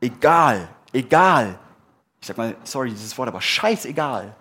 Egal, 0.00 0.68
egal, 0.92 1.58
ich 2.22 2.28
sag 2.28 2.38
mal, 2.38 2.56
sorry, 2.64 2.90
dieses 2.90 3.18
Wort, 3.18 3.28
aber 3.28 3.40
scheißegal, 3.40 4.34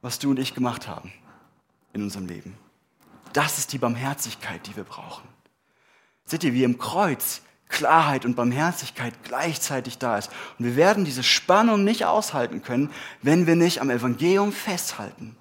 was 0.00 0.18
du 0.18 0.30
und 0.30 0.38
ich 0.38 0.54
gemacht 0.54 0.88
haben 0.88 1.12
in 1.92 2.02
unserem 2.02 2.26
Leben. 2.26 2.56
Das 3.34 3.58
ist 3.58 3.72
die 3.72 3.78
Barmherzigkeit, 3.78 4.66
die 4.66 4.74
wir 4.74 4.84
brauchen. 4.84 5.28
Seht 6.24 6.44
ihr, 6.44 6.54
wie 6.54 6.64
im 6.64 6.78
Kreuz 6.78 7.42
Klarheit 7.68 8.24
und 8.24 8.36
Barmherzigkeit 8.36 9.14
gleichzeitig 9.24 9.98
da 9.98 10.16
ist. 10.16 10.30
Und 10.58 10.64
wir 10.64 10.76
werden 10.76 11.04
diese 11.04 11.22
Spannung 11.22 11.84
nicht 11.84 12.04
aushalten 12.04 12.62
können, 12.62 12.90
wenn 13.20 13.46
wir 13.46 13.56
nicht 13.56 13.80
am 13.80 13.90
Evangelium 13.90 14.52
festhalten. 14.52 15.36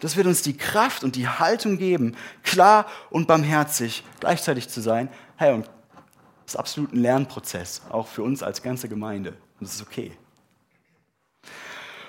Das 0.00 0.16
wird 0.16 0.26
uns 0.26 0.42
die 0.42 0.56
Kraft 0.56 1.04
und 1.04 1.14
die 1.14 1.28
Haltung 1.28 1.78
geben, 1.78 2.16
klar 2.42 2.86
und 3.10 3.28
barmherzig 3.28 4.02
gleichzeitig 4.20 4.68
zu 4.68 4.80
sein. 4.80 5.08
Hey, 5.36 5.52
und 5.52 5.70
das 6.44 6.54
ist 6.54 6.56
absolut 6.56 6.92
ein 6.92 7.00
Lernprozess, 7.00 7.82
auch 7.90 8.06
für 8.06 8.22
uns 8.22 8.42
als 8.42 8.62
ganze 8.62 8.88
Gemeinde. 8.88 9.30
Und 9.30 9.68
das 9.68 9.74
ist 9.74 9.82
okay. 9.82 10.12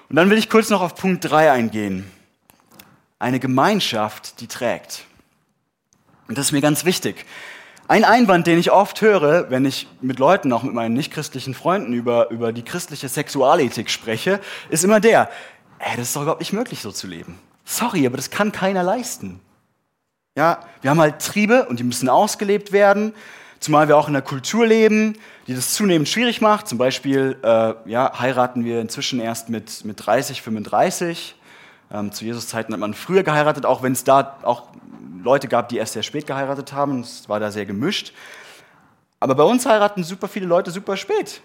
Und 0.10 0.16
dann 0.16 0.30
will 0.30 0.38
ich 0.38 0.50
kurz 0.50 0.70
noch 0.70 0.82
auf 0.82 0.96
Punkt 0.96 1.30
3 1.30 1.52
eingehen. 1.52 2.10
Eine 3.18 3.40
Gemeinschaft, 3.40 4.40
die 4.42 4.48
trägt. 4.48 5.06
Und 6.28 6.38
das 6.38 6.48
ist 6.48 6.52
mir 6.52 6.62
ganz 6.62 6.86
wichtig. 6.86 7.26
Ein 7.88 8.04
Einwand, 8.04 8.48
den 8.48 8.58
ich 8.58 8.72
oft 8.72 9.02
höre, 9.02 9.52
wenn 9.52 9.64
ich 9.64 9.88
mit 10.02 10.18
Leuten, 10.18 10.52
auch 10.54 10.64
mit 10.64 10.74
meinen 10.74 10.94
nichtchristlichen 10.96 11.54
Freunden 11.54 11.94
über, 11.94 12.32
über 12.32 12.52
die 12.52 12.64
christliche 12.64 13.08
Sexualethik 13.08 13.92
spreche, 13.92 14.40
ist 14.70 14.84
immer 14.84 15.00
der, 15.00 15.30
ey, 15.80 15.96
das 15.96 16.08
ist 16.08 16.16
doch 16.16 16.24
überhaupt 16.24 16.42
nicht 16.42 16.54
möglich, 16.54 16.82
so 16.82 16.92
zu 16.92 17.06
leben. 17.06 17.38
Sorry, 17.64 18.06
aber 18.08 18.18
das 18.18 18.32
kann 18.32 18.52
keiner 18.52 18.82
leisten. 18.82 19.40
Ja, 20.36 20.60
wir 20.82 20.90
haben 20.90 21.00
halt 21.00 21.20
Triebe 21.20 21.66
und 21.68 21.80
die 21.80 21.84
müssen 21.84 22.10
ausgelebt 22.10 22.72
werden, 22.72 23.14
zumal 23.66 23.88
wir 23.88 23.98
auch 23.98 24.08
in 24.08 24.16
einer 24.16 24.24
Kultur 24.24 24.68
leben, 24.68 25.18
die 25.48 25.56
das 25.56 25.74
zunehmend 25.74 26.08
schwierig 26.08 26.40
macht. 26.40 26.68
Zum 26.68 26.78
Beispiel 26.78 27.38
äh, 27.42 27.74
ja, 27.90 28.20
heiraten 28.20 28.64
wir 28.64 28.80
inzwischen 28.80 29.20
erst 29.20 29.50
mit, 29.50 29.84
mit 29.84 30.06
30, 30.06 30.44
35. 30.44 31.36
Ähm, 31.92 32.12
zu 32.12 32.26
Jesus 32.26 32.48
Zeiten 32.48 32.74
hat 32.74 32.80
man 32.80 32.94
früher 32.94 33.24
geheiratet, 33.24 33.66
auch 33.66 33.82
wenn 33.82 33.94
es 33.94 34.04
da 34.04 34.38
auch 34.44 34.68
Leute 35.24 35.48
gab, 35.48 35.70
die 35.70 35.78
erst 35.78 35.94
sehr 35.94 36.04
spät 36.04 36.28
geheiratet 36.28 36.74
haben. 36.74 37.02
Es 37.02 37.28
war 37.28 37.40
da 37.40 37.50
sehr 37.50 37.66
gemischt. 37.66 38.14
Aber 39.20 39.34
bei 39.34 39.44
uns 39.44 39.66
heiraten 39.66 40.04
super 40.04 40.28
viele 40.28 40.46
Leute 40.46 40.70
super 40.70 40.96
spät. 40.96 41.42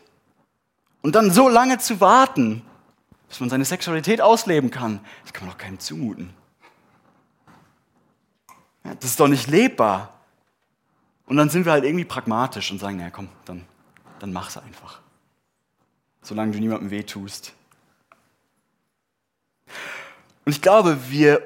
Und 1.00 1.14
dann 1.14 1.30
so 1.30 1.48
lange 1.48 1.78
zu 1.78 2.02
warten, 2.02 2.60
dass 3.30 3.40
man 3.40 3.48
seine 3.48 3.64
Sexualität 3.64 4.20
ausleben 4.20 4.70
kann, 4.70 5.00
das 5.22 5.32
kann 5.32 5.46
man 5.46 5.56
doch 5.56 5.58
keinem 5.58 5.78
zumuten. 5.78 6.34
Ja, 8.84 8.94
das 8.96 9.10
ist 9.10 9.20
doch 9.20 9.28
nicht 9.28 9.46
lebbar. 9.46 10.19
Und 11.30 11.36
dann 11.36 11.48
sind 11.48 11.64
wir 11.64 11.70
halt 11.70 11.84
irgendwie 11.84 12.04
pragmatisch 12.04 12.72
und 12.72 12.80
sagen, 12.80 12.96
naja, 12.96 13.10
komm, 13.10 13.28
dann, 13.44 13.64
dann 14.18 14.32
mach's 14.32 14.56
einfach. 14.56 14.98
Solange 16.22 16.50
du 16.50 16.58
niemandem 16.58 16.90
wehtust. 16.90 17.52
Und 20.44 20.50
ich 20.50 20.60
glaube, 20.60 20.98
wir, 21.08 21.40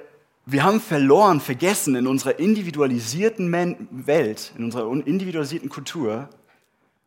wir 0.46 0.64
haben 0.64 0.80
verloren, 0.80 1.38
vergessen 1.38 1.96
in 1.96 2.06
unserer 2.06 2.38
individualisierten 2.38 3.52
Welt, 4.06 4.54
in 4.56 4.64
unserer 4.64 4.90
individualisierten 4.90 5.68
Kultur, 5.68 6.30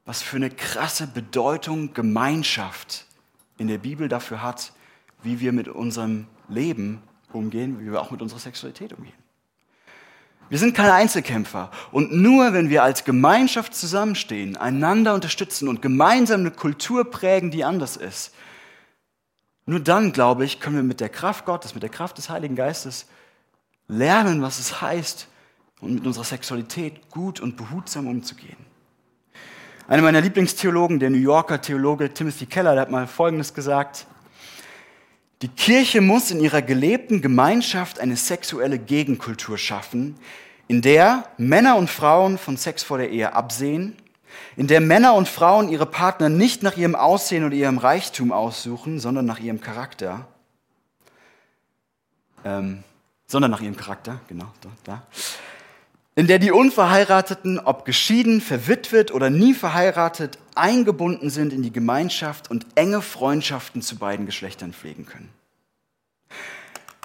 was 0.06 0.22
für 0.22 0.36
eine 0.36 0.52
krasse 0.52 1.08
Bedeutung 1.08 1.96
Gemeinschaft 1.96 3.08
in 3.58 3.70
der 3.70 3.80
Bibel 3.80 4.08
dafür 4.08 4.44
hat, 4.44 4.72
wie 5.24 5.40
wir 5.40 5.52
mit 5.52 5.68
unserem 5.68 6.28
Leben 6.48 7.02
umgehen, 7.34 7.80
wie 7.80 7.92
wir 7.92 8.00
auch 8.00 8.12
mit 8.12 8.22
unserer 8.22 8.40
Sexualität 8.40 8.94
umgehen. 8.94 9.27
Wir 10.50 10.60
sind 10.60 10.76
keine 10.76 10.94
Einzelkämpfer. 10.94 11.72
Und 11.92 12.14
nur 12.14 12.54
wenn 12.54 12.70
wir 12.70 12.84
als 12.84 13.04
Gemeinschaft 13.04 13.76
zusammenstehen, 13.76 14.56
einander 14.56 15.14
unterstützen 15.14 15.68
und 15.68 15.82
gemeinsam 15.82 16.42
eine 16.42 16.52
Kultur 16.52 17.10
prägen, 17.10 17.52
die 17.52 17.64
anders 17.64 17.98
ist, 17.98 18.34
nur 19.66 19.82
dann, 19.82 20.14
glaube 20.14 20.46
ich, 20.46 20.62
können 20.62 20.78
wir 20.78 20.84
mit 20.84 21.02
der 21.02 21.10
Kraft 21.10 21.46
Gottes, 21.46 21.74
mit 21.74 21.84
der 21.84 21.90
Kraft 21.90 22.18
des 22.18 22.30
Heiligen 22.30 22.56
Geistes 22.56 23.08
lernen, 23.88 24.42
was 24.42 24.60
es 24.60 24.82
heißt, 24.82 25.28
und 25.82 25.94
mit 25.94 26.08
unserer 26.08 26.24
Sexualität 26.24 27.10
gut 27.12 27.40
und 27.40 27.58
behutsam 27.58 28.08
umzugehen. 28.08 28.58
Einer 29.88 30.02
meiner 30.02 30.22
Lieblingstheologen, 30.22 31.00
der 31.00 31.10
New 31.10 31.18
Yorker 31.18 31.62
Theologe 31.62 32.14
Timothy 32.14 32.46
Keller, 32.46 32.74
der 32.74 32.82
hat 32.82 32.92
mal 32.92 33.08
Folgendes 33.08 33.54
gesagt. 33.54 34.08
Die 35.42 35.48
Kirche 35.48 36.02
muss 36.02 36.32
in 36.32 36.40
ihrer 36.40 36.62
gelebten 36.62 37.22
Gemeinschaft 37.22 38.00
eine 38.00 38.18
sexuelle 38.18 38.80
Gegenkultur 38.80 39.58
schaffen, 39.58 40.16
in 40.68 40.82
der 40.82 41.26
Männer 41.38 41.78
und 41.78 41.90
Frauen 41.90 42.38
von 42.38 42.58
Sex 42.58 42.84
vor 42.84 42.98
der 42.98 43.12
Ehe 43.12 43.34
absehen, 43.34 43.96
in 44.56 44.68
der 44.68 44.82
Männer 44.82 45.14
und 45.14 45.30
Frauen 45.30 45.70
ihre 45.70 45.86
Partner 45.86 46.30
nicht 46.30 46.64
nach 46.64 46.76
ihrem 46.76 46.96
Aussehen 46.96 47.46
oder 47.46 47.56
ihrem 47.56 47.78
Reichtum 47.78 48.32
aussuchen, 48.32 49.00
sondern 49.00 49.26
nach 49.26 49.40
ihrem 49.40 49.62
Charakter. 49.62 50.28
Ähm, 52.44 52.84
sondern 53.28 53.52
nach 53.52 53.62
ihrem 53.62 53.78
Charakter, 53.78 54.20
genau, 54.28 54.48
da, 54.62 54.70
da 54.84 55.04
in 56.18 56.26
der 56.26 56.40
die 56.40 56.52
Unverheirateten, 56.52 57.60
ob 57.60 57.86
geschieden, 57.86 58.42
verwitwet 58.42 59.14
oder 59.14 59.30
nie 59.30 59.54
verheiratet, 59.54 60.40
eingebunden 60.58 61.30
sind 61.30 61.54
in 61.54 61.64
die 61.64 61.72
Gemeinschaft 61.72 62.52
und 62.52 62.66
enge 62.76 63.02
Freundschaften 63.02 63.82
zu 63.82 63.98
beiden 63.98 64.26
Geschlechtern 64.26 64.74
pflegen 64.74 65.06
können. 65.06 65.30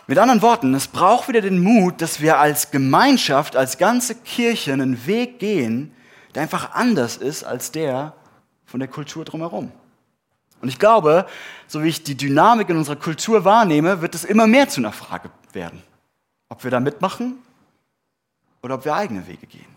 Mit 0.07 0.19
anderen 0.19 0.43
Worten, 0.43 0.75
es 0.75 0.89
braucht 0.89 1.29
wieder 1.29 1.41
den 1.41 1.61
Mut, 1.61 2.03
dass 2.03 2.21
wir 2.21 2.39
als 2.39 2.71
Gemeinschaft, 2.71 3.57
als 3.57 3.79
ganze 3.79 4.15
Kirche 4.17 4.73
einen 4.73 5.07
Weg 5.07 5.39
gehen, 5.39 5.95
der 6.35 6.43
einfach 6.43 6.73
anders 6.73 7.17
ist 7.17 7.45
als 7.45 7.71
der 7.71 8.15
von 8.65 8.81
der 8.81 8.89
Kultur 8.89 9.25
drumherum. 9.25 9.71
Und 10.61 10.69
ich 10.69 10.79
glaube, 10.79 11.27
so 11.67 11.83
wie 11.83 11.89
ich 11.89 12.03
die 12.03 12.17
Dynamik 12.17 12.69
in 12.69 12.77
unserer 12.77 12.97
Kultur 12.97 13.45
wahrnehme, 13.45 14.01
wird 14.01 14.15
es 14.15 14.25
immer 14.25 14.47
mehr 14.47 14.69
zu 14.69 14.81
einer 14.81 14.93
Frage 14.93 15.31
werden. 15.53 15.83
Ob 16.49 16.65
wir 16.65 16.71
da 16.71 16.81
mitmachen 16.81 17.39
oder 18.63 18.77
ob 18.77 18.85
wir 18.85 18.95
eigene 18.95 19.27
Wege 19.27 19.47
gehen. 19.47 19.72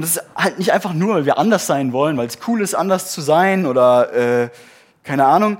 Und 0.00 0.04
das 0.04 0.16
ist 0.16 0.22
halt 0.34 0.58
nicht 0.58 0.72
einfach 0.72 0.94
nur, 0.94 1.16
weil 1.16 1.26
wir 1.26 1.36
anders 1.36 1.66
sein 1.66 1.92
wollen, 1.92 2.16
weil 2.16 2.26
es 2.26 2.38
cool 2.48 2.62
ist, 2.62 2.72
anders 2.72 3.12
zu 3.12 3.20
sein 3.20 3.66
oder 3.66 4.44
äh, 4.44 4.48
keine 5.04 5.26
Ahnung, 5.26 5.58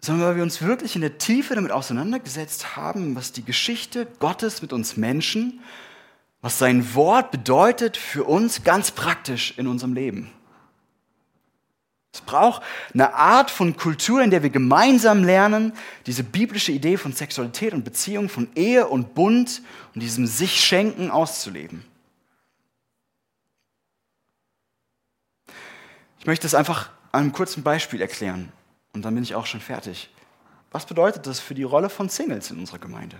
sondern 0.00 0.26
weil 0.26 0.36
wir 0.36 0.42
uns 0.42 0.62
wirklich 0.62 0.94
in 0.94 1.02
der 1.02 1.18
Tiefe 1.18 1.54
damit 1.54 1.70
auseinandergesetzt 1.70 2.76
haben, 2.76 3.14
was 3.14 3.32
die 3.32 3.44
Geschichte 3.44 4.06
Gottes 4.20 4.62
mit 4.62 4.72
uns 4.72 4.96
Menschen, 4.96 5.60
was 6.40 6.58
sein 6.58 6.94
Wort 6.94 7.30
bedeutet 7.30 7.98
für 7.98 8.24
uns 8.24 8.64
ganz 8.64 8.90
praktisch 8.90 9.52
in 9.58 9.66
unserem 9.66 9.92
Leben. 9.92 10.30
Es 12.14 12.22
braucht 12.22 12.62
eine 12.94 13.12
Art 13.12 13.50
von 13.50 13.76
Kultur, 13.76 14.22
in 14.22 14.30
der 14.30 14.42
wir 14.42 14.48
gemeinsam 14.48 15.24
lernen, 15.24 15.74
diese 16.06 16.24
biblische 16.24 16.72
Idee 16.72 16.96
von 16.96 17.12
Sexualität 17.12 17.74
und 17.74 17.84
Beziehung, 17.84 18.30
von 18.30 18.48
Ehe 18.54 18.86
und 18.86 19.14
Bund 19.14 19.60
und 19.94 20.02
diesem 20.02 20.26
sich 20.26 20.58
schenken 20.58 21.10
auszuleben. 21.10 21.84
Ich 26.18 26.26
möchte 26.26 26.46
es 26.46 26.54
einfach 26.54 26.90
an 27.12 27.22
einem 27.22 27.32
kurzen 27.32 27.62
Beispiel 27.62 28.00
erklären 28.00 28.52
und 28.92 29.04
dann 29.04 29.14
bin 29.14 29.22
ich 29.22 29.34
auch 29.34 29.46
schon 29.46 29.60
fertig. 29.60 30.10
Was 30.70 30.84
bedeutet 30.86 31.26
das 31.26 31.40
für 31.40 31.54
die 31.54 31.62
Rolle 31.62 31.88
von 31.88 32.08
Singles 32.08 32.50
in 32.50 32.58
unserer 32.58 32.78
Gemeinde? 32.78 33.18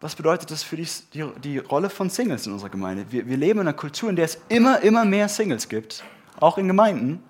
Was 0.00 0.16
bedeutet 0.16 0.50
das 0.50 0.64
für 0.64 0.76
die, 0.76 0.88
die, 1.14 1.30
die 1.40 1.58
Rolle 1.58 1.88
von 1.88 2.10
Singles 2.10 2.46
in 2.46 2.52
unserer 2.52 2.70
Gemeinde? 2.70 3.06
Wir, 3.10 3.28
wir 3.28 3.36
leben 3.36 3.60
in 3.60 3.68
einer 3.68 3.76
Kultur, 3.76 4.10
in 4.10 4.16
der 4.16 4.24
es 4.24 4.38
immer, 4.48 4.80
immer 4.80 5.04
mehr 5.04 5.28
Singles 5.28 5.68
gibt, 5.68 6.02
auch 6.40 6.58
in 6.58 6.66
Gemeinden. 6.66 7.22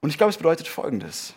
Und 0.00 0.10
ich 0.10 0.18
glaube, 0.18 0.30
es 0.30 0.36
bedeutet 0.36 0.68
Folgendes. 0.68 1.32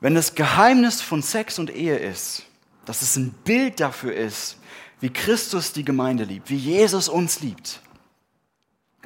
Wenn 0.00 0.16
das 0.16 0.34
Geheimnis 0.34 1.00
von 1.00 1.22
Sex 1.22 1.60
und 1.60 1.70
Ehe 1.70 1.96
ist, 1.96 2.44
dass 2.86 3.02
es 3.02 3.14
ein 3.14 3.30
Bild 3.44 3.78
dafür 3.78 4.14
ist, 4.14 4.58
wie 5.00 5.10
Christus 5.10 5.72
die 5.72 5.84
Gemeinde 5.84 6.24
liebt, 6.24 6.50
wie 6.50 6.56
Jesus 6.56 7.08
uns 7.08 7.40
liebt, 7.40 7.80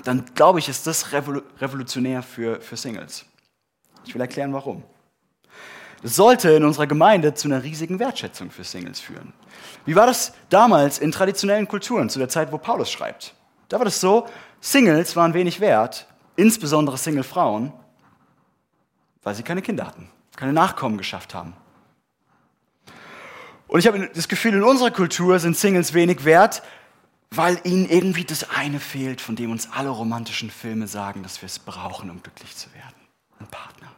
dann 0.04 0.24
glaube 0.34 0.58
ich, 0.58 0.68
ist 0.68 0.86
das 0.86 1.12
revolutionär 1.12 2.22
für, 2.22 2.60
für 2.60 2.76
Singles. 2.76 3.24
Ich 4.04 4.14
will 4.14 4.20
erklären, 4.20 4.52
warum. 4.52 4.82
Das 6.02 6.16
sollte 6.16 6.50
in 6.50 6.64
unserer 6.64 6.86
Gemeinde 6.86 7.34
zu 7.34 7.48
einer 7.48 7.62
riesigen 7.62 7.98
Wertschätzung 7.98 8.50
für 8.50 8.64
Singles 8.64 9.00
führen. 9.00 9.34
Wie 9.84 9.94
war 9.94 10.06
das 10.06 10.32
damals 10.48 10.98
in 10.98 11.12
traditionellen 11.12 11.68
Kulturen, 11.68 12.08
zu 12.08 12.18
der 12.18 12.30
Zeit, 12.30 12.50
wo 12.52 12.58
Paulus 12.58 12.90
schreibt? 12.90 13.34
Da 13.68 13.78
war 13.78 13.84
das 13.84 14.00
so, 14.00 14.26
Singles 14.60 15.14
waren 15.16 15.34
wenig 15.34 15.60
wert, 15.60 16.06
insbesondere 16.36 16.96
Single-Frauen, 16.96 17.72
weil 19.22 19.34
sie 19.34 19.42
keine 19.42 19.60
Kinder 19.60 19.86
hatten, 19.86 20.08
keine 20.36 20.54
Nachkommen 20.54 20.96
geschafft 20.96 21.34
haben. 21.34 21.54
Und 23.70 23.78
ich 23.78 23.86
habe 23.86 24.10
das 24.12 24.26
Gefühl, 24.26 24.54
in 24.54 24.64
unserer 24.64 24.90
Kultur 24.90 25.38
sind 25.38 25.56
Singles 25.56 25.94
wenig 25.94 26.24
wert, 26.24 26.60
weil 27.30 27.60
ihnen 27.62 27.88
irgendwie 27.88 28.24
das 28.24 28.50
eine 28.50 28.80
fehlt, 28.80 29.20
von 29.20 29.36
dem 29.36 29.52
uns 29.52 29.68
alle 29.70 29.90
romantischen 29.90 30.50
Filme 30.50 30.88
sagen, 30.88 31.22
dass 31.22 31.40
wir 31.40 31.46
es 31.46 31.60
brauchen, 31.60 32.10
um 32.10 32.20
glücklich 32.20 32.56
zu 32.56 32.68
werden. 32.74 32.96
Ein 33.38 33.46
Partner. 33.46 33.92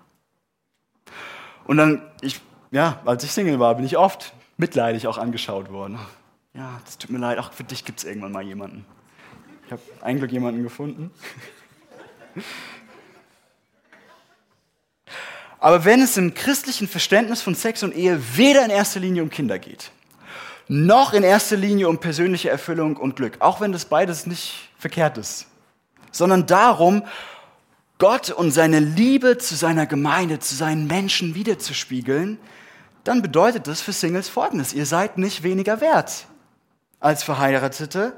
Und 1.64 1.78
dann, 1.78 2.02
ich, 2.20 2.42
ja, 2.70 3.00
als 3.06 3.24
ich 3.24 3.32
Single 3.32 3.58
war, 3.60 3.74
bin 3.74 3.86
ich 3.86 3.96
oft 3.96 4.34
mitleidig 4.58 5.06
auch 5.06 5.16
angeschaut 5.16 5.70
worden. 5.70 5.98
Ja, 6.52 6.78
das 6.84 6.98
tut 6.98 7.08
mir 7.08 7.18
leid, 7.18 7.38
auch 7.38 7.54
für 7.54 7.64
dich 7.64 7.86
gibt 7.86 8.00
es 8.00 8.04
irgendwann 8.04 8.32
mal 8.32 8.42
jemanden. 8.42 8.84
Ich 9.64 9.72
habe 9.72 9.80
ein 10.02 10.18
Glück 10.18 10.32
jemanden 10.32 10.62
gefunden. 10.62 11.10
Aber 15.62 15.84
wenn 15.84 16.02
es 16.02 16.16
im 16.16 16.34
christlichen 16.34 16.88
Verständnis 16.88 17.40
von 17.40 17.54
Sex 17.54 17.84
und 17.84 17.94
Ehe 17.94 18.20
weder 18.34 18.64
in 18.64 18.70
erster 18.72 18.98
Linie 18.98 19.22
um 19.22 19.30
Kinder 19.30 19.60
geht, 19.60 19.92
noch 20.66 21.12
in 21.12 21.22
erster 21.22 21.56
Linie 21.56 21.88
um 21.88 21.98
persönliche 21.98 22.50
Erfüllung 22.50 22.96
und 22.96 23.14
Glück, 23.14 23.36
auch 23.38 23.60
wenn 23.60 23.70
das 23.70 23.84
beides 23.84 24.26
nicht 24.26 24.70
verkehrt 24.76 25.18
ist, 25.18 25.46
sondern 26.10 26.46
darum, 26.46 27.04
Gott 27.98 28.30
und 28.30 28.50
seine 28.50 28.80
Liebe 28.80 29.38
zu 29.38 29.54
seiner 29.54 29.86
Gemeinde, 29.86 30.40
zu 30.40 30.56
seinen 30.56 30.88
Menschen 30.88 31.36
wiederzuspiegeln, 31.36 32.38
dann 33.04 33.22
bedeutet 33.22 33.68
das 33.68 33.80
für 33.80 33.92
Singles 33.92 34.28
Folgendes. 34.28 34.72
Ihr 34.72 34.84
seid 34.84 35.16
nicht 35.16 35.44
weniger 35.44 35.80
wert 35.80 36.26
als 36.98 37.22
Verheiratete. 37.22 38.14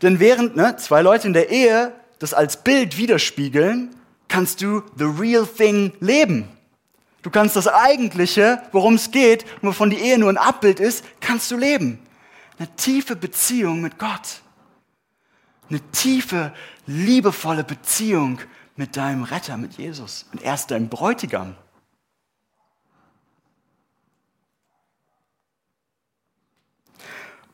Denn 0.00 0.18
während 0.18 0.56
ne, 0.56 0.76
zwei 0.76 1.02
Leute 1.02 1.26
in 1.26 1.34
der 1.34 1.50
Ehe 1.50 1.92
das 2.20 2.32
als 2.32 2.56
Bild 2.56 2.96
widerspiegeln, 2.96 3.94
kannst 4.28 4.62
du 4.62 4.82
the 4.96 5.04
real 5.04 5.46
thing 5.46 5.92
leben. 6.00 6.55
Du 7.26 7.32
kannst 7.32 7.56
das 7.56 7.66
Eigentliche, 7.66 8.62
worum 8.70 8.94
es 8.94 9.10
geht, 9.10 9.44
wovon 9.60 9.90
die 9.90 9.96
Ehe 9.96 10.16
nur 10.16 10.30
ein 10.30 10.36
Abbild 10.36 10.78
ist, 10.78 11.04
kannst 11.18 11.50
du 11.50 11.56
leben. 11.56 11.98
Eine 12.56 12.68
tiefe 12.76 13.16
Beziehung 13.16 13.80
mit 13.80 13.98
Gott. 13.98 14.42
Eine 15.68 15.80
tiefe, 15.90 16.54
liebevolle 16.86 17.64
Beziehung 17.64 18.38
mit 18.76 18.96
deinem 18.96 19.24
Retter, 19.24 19.56
mit 19.56 19.72
Jesus. 19.72 20.26
Und 20.32 20.40
er 20.40 20.54
ist 20.54 20.70
dein 20.70 20.88
Bräutigam. 20.88 21.56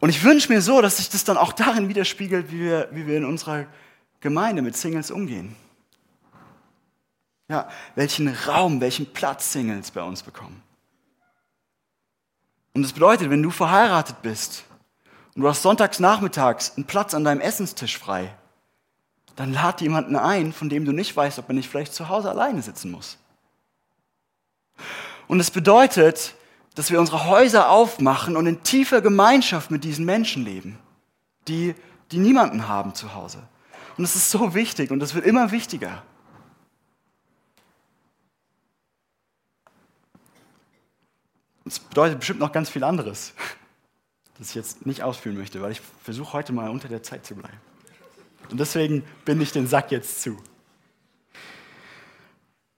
Und 0.01 0.11
ich 0.11 0.23
wünsche 0.23 0.53
mir 0.53 0.61
so, 0.61 0.83
dass 0.83 0.99
sich 0.99 1.09
das 1.09 1.25
dann 1.25 1.39
auch 1.39 1.55
darin 1.55 1.89
widerspiegelt, 1.89 2.53
wie 2.53 2.61
wir, 2.61 2.89
wie 2.93 3.07
wir 3.07 3.17
in 3.17 3.25
unserer 3.25 3.65
Gemeinde 4.21 4.61
mit 4.61 4.77
Singles 4.77 5.11
umgehen. 5.11 5.57
Ja, 7.53 7.69
welchen 7.97 8.35
Raum, 8.47 8.81
welchen 8.81 9.13
Platz 9.13 9.53
Singles 9.53 9.91
bei 9.91 10.03
uns 10.03 10.23
bekommen. 10.23 10.63
Und 12.73 12.83
das 12.83 12.95
bedeutet, 12.95 13.29
wenn 13.29 13.43
du 13.43 13.51
verheiratet 13.51 14.23
bist 14.23 14.65
und 15.35 15.43
du 15.43 15.49
hast 15.49 15.61
sonntags 15.61 16.01
nachmittags 16.01 16.73
einen 16.77 16.87
Platz 16.87 17.13
an 17.13 17.25
deinem 17.25 17.43
Essenstisch 17.43 17.99
frei, 17.99 18.35
dann 19.37 19.53
lad 19.53 19.83
jemanden 19.83 20.17
ein, 20.17 20.55
von 20.55 20.71
dem 20.71 20.87
du 20.87 20.93
nicht 20.93 21.15
weißt, 21.15 21.39
ob 21.41 21.51
er 21.51 21.55
nicht 21.55 21.69
vielleicht 21.69 21.93
zu 21.93 22.09
Hause 22.09 22.31
alleine 22.31 22.63
sitzen 22.63 22.91
muss. 22.91 23.19
Und 25.29 25.39
es 25.39 25.51
bedeutet, 25.51 26.35
dass 26.75 26.91
wir 26.91 27.01
unsere 27.01 27.27
Häuser 27.27 27.69
aufmachen 27.69 28.35
und 28.35 28.47
in 28.47 28.63
tiefer 28.63 29.03
Gemeinschaft 29.03 29.71
mit 29.71 29.85
diesen 29.85 30.07
Menschen 30.07 30.43
leben, 30.43 30.79
die, 31.49 31.75
die 32.13 32.19
niemanden 32.19 32.67
haben 32.67 32.95
zu 32.95 33.13
Hause. 33.13 33.43
Und 33.99 34.05
es 34.05 34.17
ist 34.17 34.31
so 34.31 34.55
wichtig 34.55 34.91
und 34.91 35.03
es 35.03 35.15
wird 35.15 35.27
immer 35.27 35.51
wichtiger. 35.51 36.03
Es 41.65 41.79
bedeutet 41.79 42.19
bestimmt 42.19 42.41
noch 42.41 42.53
ganz 42.53 42.71
viel 42.71 42.85
anderes, 42.85 43.35
das 44.39 44.51
ich 44.51 44.55
jetzt 44.55 44.87
nicht 44.87 45.03
ausführen 45.03 45.37
möchte, 45.37 45.61
weil 45.63 45.73
ich 45.73 45.81
versuche 46.03 46.33
heute 46.33 46.53
mal 46.53 46.71
unter 46.71 46.89
der 46.89 47.03
Zeit 47.03 47.25
zu 47.27 47.35
bleiben. 47.35 47.61
Und 48.51 48.59
deswegen 48.59 49.05
binde 49.25 49.45
ich 49.45 49.53
den 49.53 49.67
Sack 49.67 49.93
jetzt 49.93 50.23
zu. 50.23 50.37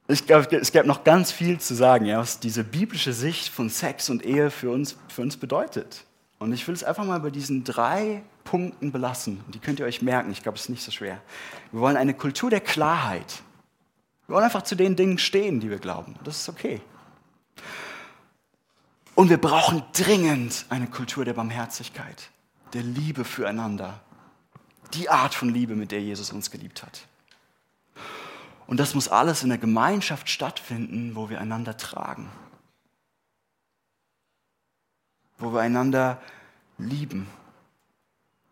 Ich 0.07 0.27
glaube, 0.27 0.55
es 0.57 0.71
gäbe 0.71 0.87
noch 0.87 1.03
ganz 1.03 1.33
viel 1.33 1.59
zu 1.59 1.75
sagen, 1.75 2.05
ja, 2.05 2.19
was 2.19 2.39
diese 2.39 2.63
biblische 2.63 3.15
Sicht 3.15 3.49
von 3.49 3.71
Sex 3.71 4.11
und 4.11 4.25
Ehe 4.25 4.51
für 4.51 4.71
uns, 4.71 4.99
für 5.09 5.23
uns 5.23 5.39
bedeutet. 5.39 6.05
Und 6.39 6.53
ich 6.53 6.69
will 6.69 6.75
es 6.75 6.85
einfach 6.85 7.05
mal 7.05 7.21
bei 7.21 7.31
diesen 7.31 7.65
drei 7.65 8.23
Punkten 8.45 8.93
belassen. 8.93 9.43
Die 9.49 9.59
könnt 9.59 9.81
ihr 9.81 9.87
euch 9.87 10.03
merken, 10.03 10.31
ich 10.31 10.43
glaube, 10.43 10.57
es 10.57 10.65
ist 10.65 10.69
nicht 10.69 10.83
so 10.83 10.91
schwer. 10.91 11.23
Wir 11.73 11.81
wollen 11.81 11.97
eine 11.97 12.13
Kultur 12.13 12.51
der 12.51 12.61
Klarheit. 12.61 13.43
Wir 14.27 14.35
wollen 14.35 14.45
einfach 14.45 14.63
zu 14.63 14.75
den 14.75 14.95
Dingen 14.95 15.19
stehen, 15.19 15.61
die 15.61 15.71
wir 15.71 15.79
glauben. 15.79 16.17
Das 16.23 16.39
ist 16.39 16.49
okay. 16.51 16.83
Und 19.15 19.31
wir 19.31 19.39
brauchen 19.39 19.83
dringend 19.93 20.67
eine 20.71 20.89
Kultur 20.89 21.25
der 21.25 21.35
Barmherzigkeit. 21.35 22.31
der 22.73 22.83
Liebe 22.83 23.25
füreinander. 23.25 24.01
Die 24.95 25.09
Art 25.09 25.33
von 25.35 25.49
Liebe, 25.49 25.77
mit 25.77 25.93
der 25.93 26.03
Jesus 26.03 26.33
uns 26.33 26.51
geliebt 26.51 26.83
hat. 26.83 27.07
Und 28.67 28.79
das 28.79 28.95
muss 28.95 29.09
alles 29.09 29.43
in 29.43 29.49
der 29.49 29.59
Gemeinschaft 29.59 30.29
stattfinden, 30.29 31.15
wo 31.15 31.31
wir 31.31 31.41
einander 31.41 31.77
tragen. 31.77 32.31
Wo 35.39 35.53
wir 35.53 35.61
einander 35.61 36.21
lieben. 36.79 37.29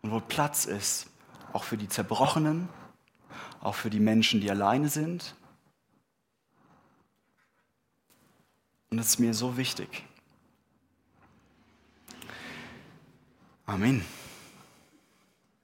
Und 0.01 0.11
wo 0.11 0.19
Platz 0.19 0.65
ist, 0.65 1.07
auch 1.51 1.63
für 1.63 1.77
die 1.77 1.89
Zerbrochenen, 1.89 2.69
auch 3.61 3.75
für 3.75 3.89
die 3.89 3.99
Menschen, 3.99 4.41
die 4.41 4.49
alleine 4.49 4.89
sind. 4.89 5.35
Und 8.89 8.97
das 8.97 9.07
ist 9.07 9.19
mir 9.19 9.33
so 9.33 9.57
wichtig. 9.57 10.05
Amen. 13.67 14.03